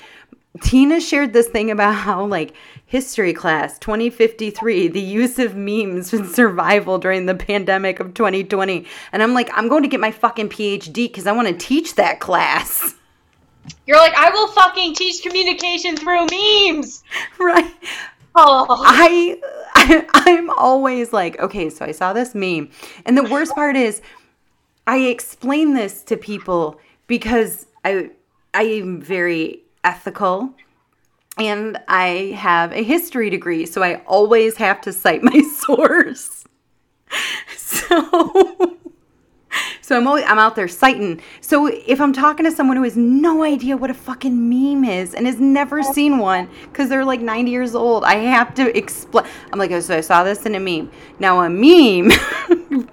[0.61, 2.53] Tina shared this thing about how, like,
[2.85, 8.85] history class 2053, the use of memes in survival during the pandemic of 2020.
[9.13, 11.95] And I'm like, I'm going to get my fucking PhD because I want to teach
[11.95, 12.97] that class.
[13.87, 17.03] You're like, I will fucking teach communication through memes.
[17.39, 17.73] right?
[18.35, 19.39] Oh, I,
[19.75, 22.71] I I'm always like, okay, so I saw this meme.
[23.05, 24.01] And the worst part is
[24.87, 28.11] I explain this to people because I
[28.55, 30.55] I am very ethical
[31.39, 36.45] and I have a history degree, so I always have to cite my source.
[37.57, 38.79] So
[39.93, 41.21] so I'm always, I'm out there citing.
[41.43, 45.13] So if I'm talking to someone who has no idea what a fucking meme is
[45.13, 49.27] and has never seen one because they're like 90 years old, I have to explain.
[49.53, 50.91] I'm like, oh, so I saw this in a meme.
[51.19, 52.09] Now a meme,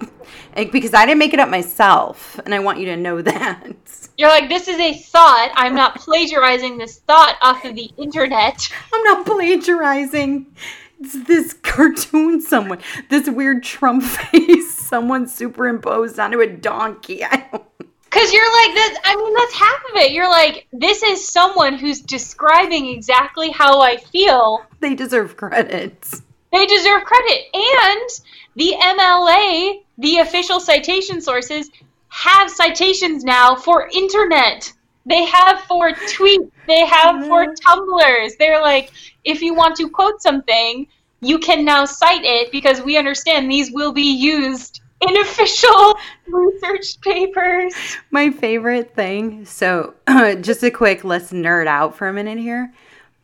[0.56, 3.72] like, because I didn't make it up myself, and I want you to know that.
[4.18, 5.52] you're like, this is a thought.
[5.54, 8.70] I'm not plagiarizing this thought off of the internet.
[8.92, 10.54] I'm not plagiarizing.
[11.00, 17.24] It's this cartoon someone, this weird Trump face someone superimposed onto a donkey.
[17.24, 17.64] I don't
[18.04, 19.00] Because you're like, that.
[19.04, 20.12] I mean, that's half of it.
[20.12, 24.62] You're like, this is someone who's describing exactly how I feel.
[24.80, 26.10] they deserve credit.
[26.52, 27.44] They deserve credit.
[27.54, 28.10] And
[28.56, 31.70] the MLA, the official citation sources,
[32.08, 34.72] have citations now for internet.
[35.06, 36.50] They have for tweets.
[36.66, 38.32] They have for Tumblrs.
[38.38, 38.90] They're like,
[39.24, 40.86] if you want to quote something,
[41.20, 45.96] you can now cite it because we understand these will be used in official
[46.26, 47.74] research papers.
[48.10, 49.44] My favorite thing.
[49.44, 49.94] So,
[50.40, 52.72] just a quick let's nerd out for a minute here.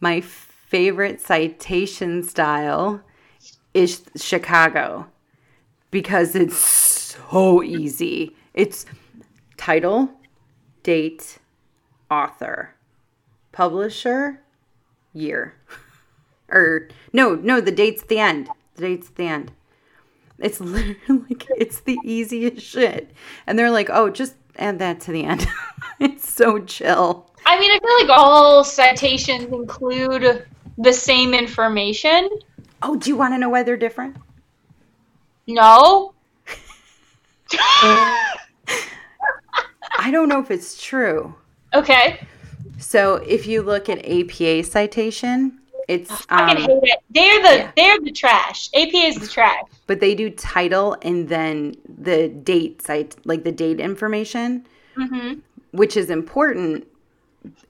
[0.00, 3.00] My favorite citation style
[3.74, 5.06] is Chicago
[5.90, 8.34] because it's so easy.
[8.54, 8.86] It's
[9.56, 10.10] title,
[10.82, 11.38] date,
[12.10, 12.74] author,
[13.52, 14.40] publisher,
[15.12, 15.54] year.
[16.48, 18.48] Or er, no, no, the date's the end.
[18.76, 19.52] The date's the end.
[20.39, 23.11] It's literally like it's the easiest shit.
[23.47, 25.47] And they're like, "Oh, just add that to the end."
[26.01, 27.30] it's so chill.
[27.45, 30.47] I mean, I feel like all citations include
[30.78, 32.28] the same information.
[32.82, 34.16] Oh, do you want to know why they're different?
[35.47, 36.12] No.
[39.99, 41.34] I don't know if it's true.
[41.72, 42.26] Okay.
[42.78, 46.99] So if you look at APA citation, it's I can um, hate it.
[47.11, 47.70] They're the yeah.
[47.76, 48.68] they're the trash.
[48.74, 49.62] APA is the trash.
[49.87, 54.66] but they do title and then the date site like the date information,
[54.97, 55.41] Mm-hmm.
[55.72, 56.87] which is important.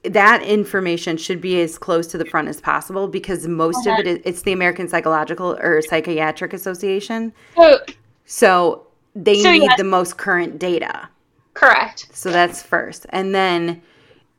[0.05, 4.01] That information should be as close to the front as possible because most Uh-huh.
[4.01, 7.33] of it is it's the American Psychological or Psychiatric Association.
[7.57, 7.79] So,
[8.25, 11.09] So they So, need the most current data.
[11.55, 12.09] correct.
[12.13, 13.05] So that's first.
[13.11, 13.83] And then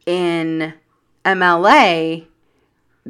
[0.05, 0.73] in
[1.25, 2.25] MLA,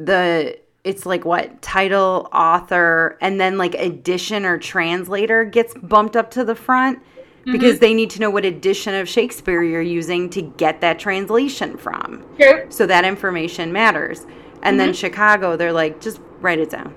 [0.06, 6.32] the it's like what title, author, and then like edition or translator gets bumped up
[6.32, 7.52] to the front mm-hmm.
[7.52, 11.78] because they need to know what edition of Shakespeare you're using to get that translation
[11.78, 12.26] from.
[12.40, 12.66] True.
[12.70, 14.26] So that information matters.
[14.64, 14.96] And then mm-hmm.
[14.96, 16.96] Chicago, they're like, just write it down.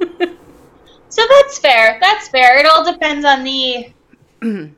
[1.10, 1.98] So that's fair.
[2.00, 2.56] That's fair.
[2.58, 3.92] It all depends on the.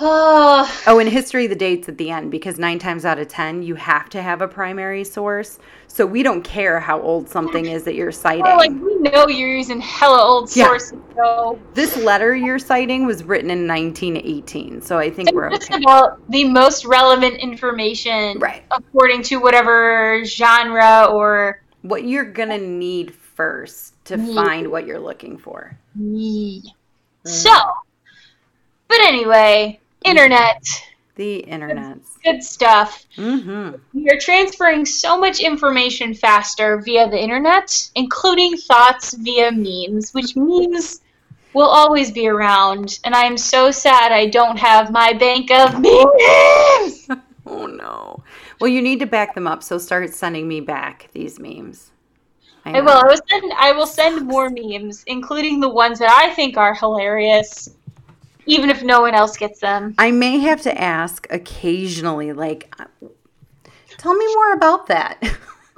[0.00, 3.62] oh, Oh, in history, the date's at the end because nine times out of ten,
[3.62, 5.58] you have to have a primary source.
[5.86, 8.44] So we don't care how old something is that you're citing.
[8.44, 10.66] well, like we know you're using hella old Yeah.
[10.66, 15.76] sources, so this letter you're citing was written in 1918, so I think we're okay.
[15.82, 18.62] about the most relevant information, Right.
[18.70, 21.62] according to whatever genre or.
[21.82, 24.34] What you're gonna need first to Yeah.
[24.34, 25.76] find what you're looking for.
[25.98, 26.62] Mm.
[27.24, 27.50] So,
[28.88, 30.62] but anyway, internet,
[31.16, 31.98] The internet.
[32.24, 33.04] good stuff.
[33.16, 33.76] Mm-hmm.
[33.94, 40.36] We are transferring so much information faster via the internet, including thoughts via memes, which
[40.36, 41.00] memes
[41.54, 42.98] will always be around.
[43.04, 47.08] And I am so sad I don't have my bank of memes.
[47.50, 48.22] Oh no.
[48.60, 49.62] Well, you need to back them up.
[49.62, 51.92] So start sending me back these memes.
[52.66, 52.82] I know.
[52.84, 52.90] will.
[52.90, 53.52] I will send.
[53.56, 57.70] I will send more memes, including the ones that I think are hilarious,
[58.48, 59.94] even if no one else gets them.
[59.98, 62.74] I may have to ask occasionally, like,
[63.98, 65.22] tell me more about that.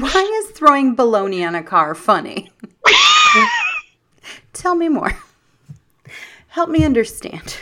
[0.00, 2.50] Why is throwing baloney on a car funny?
[4.54, 5.12] tell me more.
[6.48, 7.58] Help me understand.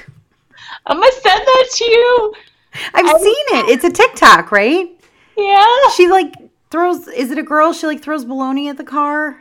[0.86, 2.34] I'm gonna send that to you.
[2.94, 3.68] I've seen it.
[3.68, 4.88] It's a TikTok, right?
[5.36, 5.66] Yeah.
[5.96, 6.34] She like
[6.70, 7.08] throws.
[7.08, 7.72] Is it a girl?
[7.72, 9.39] She like throws baloney at the car.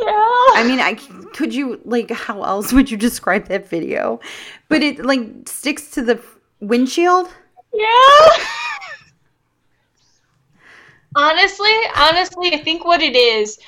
[0.00, 0.06] Yeah.
[0.54, 0.94] I mean, I
[1.34, 4.20] could you like how else would you describe that video?
[4.68, 6.20] But it like sticks to the
[6.60, 7.28] windshield.
[7.72, 8.28] Yeah.
[11.16, 13.58] honestly, honestly, I think what it is,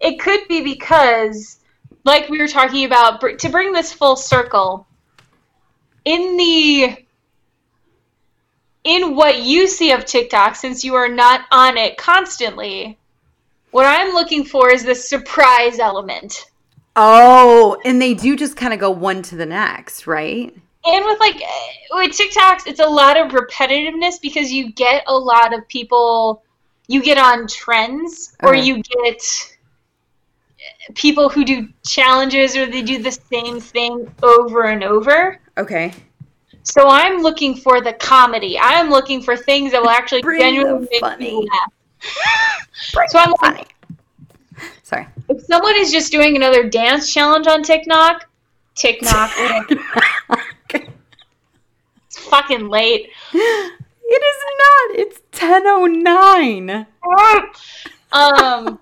[0.00, 1.60] it could be because,
[2.04, 4.86] like we were talking about, br- to bring this full circle,
[6.04, 6.96] in the
[8.84, 12.97] in what you see of TikTok, since you are not on it constantly,
[13.78, 16.46] what I'm looking for is the surprise element.
[16.96, 20.52] Oh, and they do just kind of go one to the next, right?
[20.84, 21.36] and with like
[21.92, 26.42] with TikToks, it's a lot of repetitiveness because you get a lot of people.
[26.88, 28.62] You get on trends, or Okay.
[28.64, 29.22] you get
[30.96, 35.38] people who do challenges, or they do the same thing over and over.
[35.56, 35.92] Okay.
[36.64, 38.58] So I'm looking for the comedy.
[38.58, 41.30] I'm looking for things that will actually genuinely the make funny.
[41.42, 41.72] me laugh.
[43.08, 43.64] So I'm like, funny.
[44.82, 45.06] Sorry.
[45.28, 48.28] if someone is just doing another dance challenge on TikTok,
[48.74, 49.30] TikTok,
[52.06, 53.10] it's fucking late.
[54.10, 54.90] It is not.
[54.98, 56.86] It's 10:09.
[58.12, 58.78] um,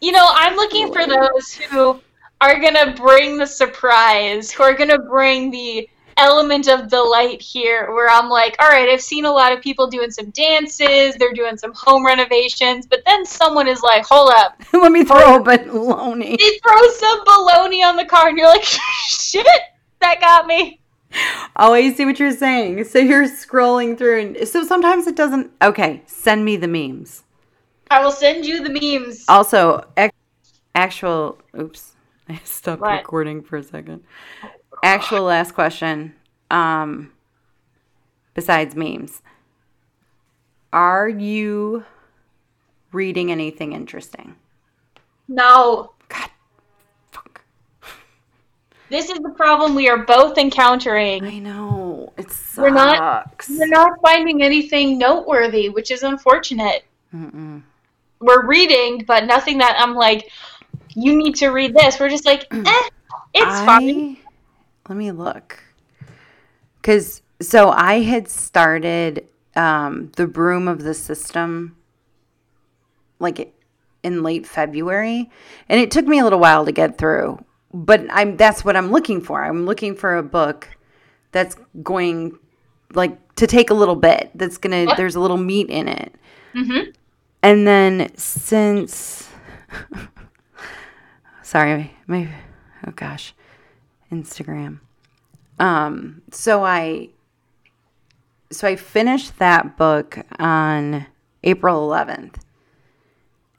[0.00, 2.00] you know, I'm looking for those who
[2.40, 7.92] are gonna bring the surprise, who are gonna bring the element of delight here.
[7.92, 11.32] Where I'm like, all right, I've seen a lot of people doing some dances, they're
[11.32, 15.40] doing some home renovations, but then someone is like, hold up, Let me throw a
[15.40, 16.38] baloney.
[16.38, 18.64] they throw some baloney on the car, and you're like,
[19.06, 19.46] shit,
[20.00, 20.80] that got me.
[21.56, 22.84] Oh, I see what you're saying.
[22.84, 25.52] So you're scrolling through, and so sometimes it doesn't.
[25.62, 27.22] Okay, send me the memes.
[27.90, 29.24] I will send you the memes.
[29.28, 30.10] Also, ac-
[30.74, 31.38] actual.
[31.56, 31.92] Oops,
[32.28, 32.96] I stopped What?
[32.98, 34.02] recording for a second.
[34.84, 36.14] Actual last question.
[36.50, 37.10] Um,
[38.34, 39.22] besides memes,
[40.74, 41.84] are you
[42.92, 44.36] reading anything interesting?
[45.26, 46.28] No, God,
[47.12, 47.40] fuck.
[48.90, 51.24] this is the problem we are both encountering.
[51.24, 52.58] I know it sucks.
[52.58, 56.84] We're not- We're not finding anything noteworthy, which is unfortunate.
[57.14, 57.62] Mm-mm.
[58.20, 60.30] We're reading, but nothing that I'm like,
[60.94, 61.98] you need to read this.
[61.98, 62.82] We're just like, eh,
[63.32, 64.16] it's I- fine.
[64.88, 65.62] Let me look.
[66.82, 71.76] Cause so I had started um, The Broom of the System
[73.18, 73.54] like
[74.02, 75.30] in late February,
[75.68, 77.42] and it took me a little while to get through.
[77.72, 79.42] But I'm that's what I'm looking for.
[79.42, 80.68] I'm looking for a book
[81.32, 82.38] that's going
[82.94, 84.30] like to take a little bit.
[84.34, 84.96] That's gonna What?
[84.96, 86.14] there's a little meat in it.
[86.54, 86.90] Mm-hmm.
[87.42, 89.28] And then since
[91.42, 92.28] sorry, my
[92.86, 93.34] oh gosh,
[94.22, 94.80] Instagram.
[95.58, 97.10] Um so I
[98.50, 101.06] so I finished that book on
[101.42, 102.36] April 11th.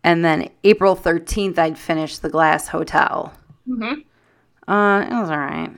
[0.04, 3.34] And then April 13th I'd finished The Glass Hotel.
[3.68, 4.72] Mm-hmm.
[4.72, 5.76] Uh it was all right.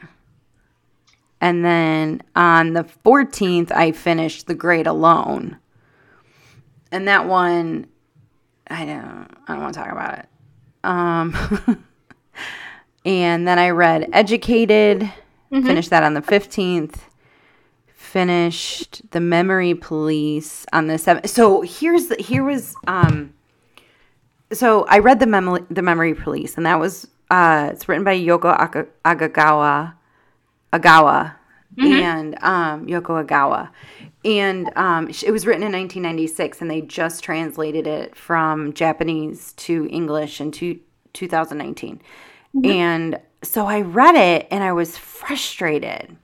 [1.39, 5.57] And then on the 14th I finished The Great Alone.
[6.91, 7.87] And that one
[8.69, 10.25] I don't I don't want to talk about it.
[10.83, 11.35] Um
[13.07, 15.09] and then I read Educated,
[15.49, 16.95] finished that on the 15th.
[17.87, 21.29] Finished The Memory Police on the 7th.
[21.29, 23.33] So here's the here was um
[24.51, 28.17] so I read the memory the Memory Police and that was uh it's written by
[28.17, 29.93] Yoko Aka- Agagawa
[30.73, 31.35] Agawa
[31.77, 33.69] and um, Yoko Agawa.
[34.25, 39.87] And um, it was written in 1996, and they just translated it from Japanese to
[39.89, 40.79] English in two,
[41.13, 42.01] 2019.
[42.63, 46.15] And so I read it and I was frustrated.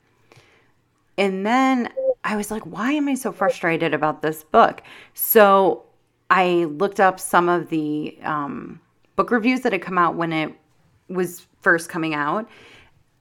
[1.17, 1.89] And then
[2.23, 4.81] I was like, why am I so frustrated about this book?
[5.13, 5.83] So
[6.29, 8.79] I looked up some of the um,
[9.15, 10.53] book reviews that had come out when it
[11.07, 12.49] was first coming out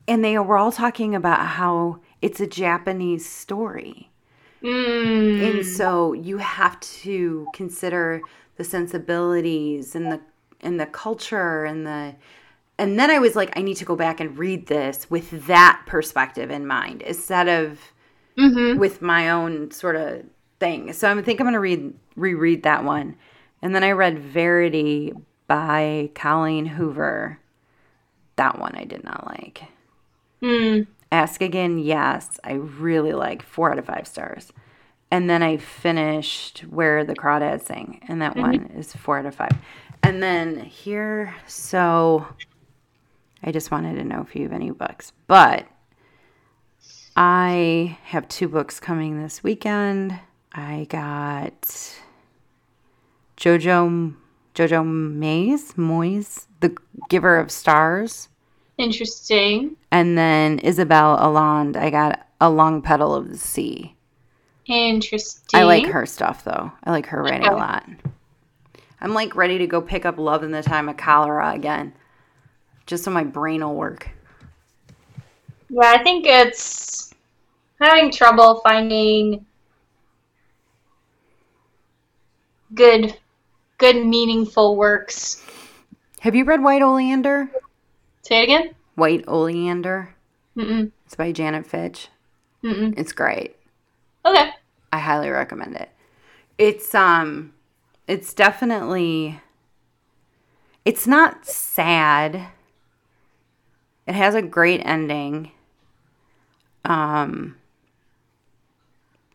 [0.09, 4.11] and they were all talking about how it's a Japanese story.
[4.63, 5.51] Mm.
[5.51, 8.23] And so you have to consider
[8.57, 10.21] the sensibilities and the
[10.61, 12.15] and the culture and the
[12.79, 15.83] and then I was like I need to go back and read this with that
[15.87, 17.81] perspective in mind instead of
[18.39, 18.79] Mm-hmm.
[18.79, 20.25] with my own sort of
[20.59, 20.95] thing.
[20.95, 23.17] So I think I'm going to read reread that one.
[23.61, 25.13] And then I read Verity
[25.49, 27.39] by Colleen Hoover.
[28.37, 29.65] That one I did not like.
[30.43, 30.87] Mm.
[31.13, 32.41] Ask Again, yes.
[32.43, 34.51] I really like four out of five stars.
[35.11, 39.35] And then I finished Where the Crawdads Sing, and that one is four out of
[39.35, 39.53] five.
[40.03, 42.27] And then here, so
[43.43, 45.13] I just wanted to know if you have any books.
[45.27, 45.67] But
[47.17, 50.19] I have two books coming this weekend.
[50.53, 51.63] I got
[53.37, 54.15] Jojo
[54.55, 56.77] Jojo Mays, Moyes, The
[57.09, 58.29] Giver of Stars.
[58.79, 59.77] Interesting.
[59.91, 63.95] And then Isabel Allende, I got A Long Petal of the Sea.
[64.67, 65.61] Interesting.
[65.61, 66.73] I like her stuff though.
[66.85, 67.89] I like her writing a lot.
[69.01, 71.93] I'm like ready to go pick up Love in the Time of Cholera again.
[72.87, 74.09] Just so my brain will work.
[75.71, 77.15] Yeah, I think it's
[77.81, 79.47] having trouble finding
[82.75, 83.17] good,
[83.79, 85.45] good, meaningful works.
[86.21, 87.51] Have you read White Oleander?
[88.23, 88.75] Say it again.
[88.95, 90.15] White Oleander.
[90.57, 90.93] Mm-mm.
[91.07, 92.09] It's by Janet Fitch.
[92.63, 92.95] Mm-mm.
[92.97, 93.57] It's great.
[94.25, 94.51] Okay.
[94.93, 95.89] I highly recommend it.
[96.59, 97.55] It's um
[98.07, 99.41] it's definitely
[100.85, 102.49] it's not sad.
[104.07, 105.53] It has a great ending.
[106.85, 107.57] Um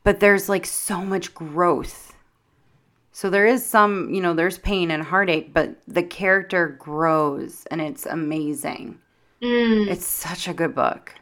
[0.04, 2.14] but there's like so much growth.
[3.12, 7.82] So there is some, you know, there's pain and heartache, but the character grows and
[7.82, 9.00] it's amazing.
[9.42, 9.88] Mm.
[9.88, 11.14] It's such a good book.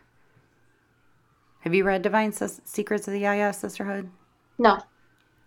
[1.62, 4.10] Have you read Divine Secrets of the Yaya Sisterhood?
[4.60, 4.80] No.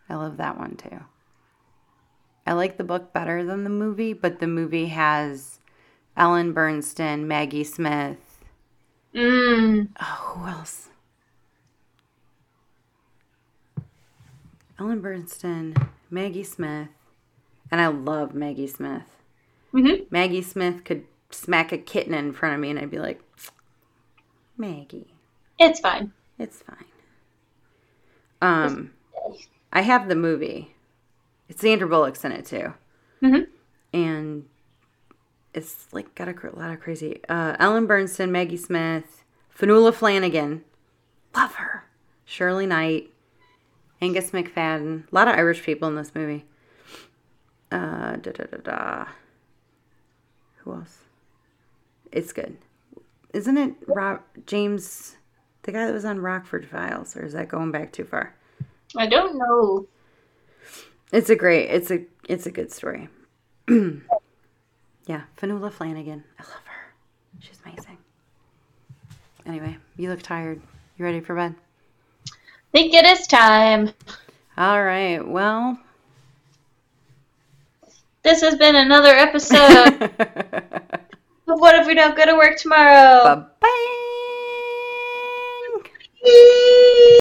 [0.09, 0.99] I love that one too.
[2.46, 5.61] I like the book better than the movie, but the movie has
[6.18, 8.18] Ellen Burstyn, Maggie Smith.
[9.14, 9.88] Mm.
[10.00, 10.88] Oh, who else?
[14.78, 16.88] Ellen Burstyn, Maggie Smith,
[17.70, 19.02] and I love Maggie Smith.
[19.72, 20.04] Mm-hmm.
[20.10, 23.20] Maggie Smith could smack a kitten in front of me, and I'd be like,
[24.56, 25.14] Maggie,
[25.58, 26.12] It's fine.
[26.38, 26.84] it's fine.
[28.40, 28.92] Um,
[29.72, 30.74] I have the movie.
[31.48, 32.74] It's Sandra Bullock's in it too.
[33.22, 33.50] Mm-hmm.
[33.92, 34.44] and
[35.55, 37.20] it's like got a lot of crazy.
[37.28, 39.24] Uh, Ellen Burstyn, Maggie Smith,
[39.57, 40.64] Fionnula Flanagan,
[41.34, 41.84] love her.
[42.24, 43.11] Shirley Knight,
[44.03, 46.44] Angus Macfadyen, a lot of Irish people in this movie.
[47.72, 49.07] Uh, da da da da.
[50.59, 50.99] Who else?
[52.12, 52.59] It's good,
[53.32, 53.74] isn't it?
[53.86, 55.16] Rob James,
[55.62, 58.34] the guy that was on Rockford Files, or is that going back too far?
[58.96, 59.86] I don't know.
[61.12, 61.70] It's a great.
[61.70, 62.05] It's a.
[62.28, 63.09] It's a good story.
[65.09, 66.22] yeah, Fionnula Flanagan.
[66.38, 66.92] I love her.
[67.40, 67.98] She's amazing.
[69.46, 70.61] Anyway, you look tired.
[70.96, 71.54] You ready for bed?
[72.72, 73.90] think it is time.
[74.59, 75.26] All right.
[75.26, 75.78] Well,
[78.22, 83.22] This has been another episode of What If We Don't Go to Work Tomorrow?
[83.24, 83.94] bye bye.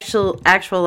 [0.02, 0.86] Actual, actual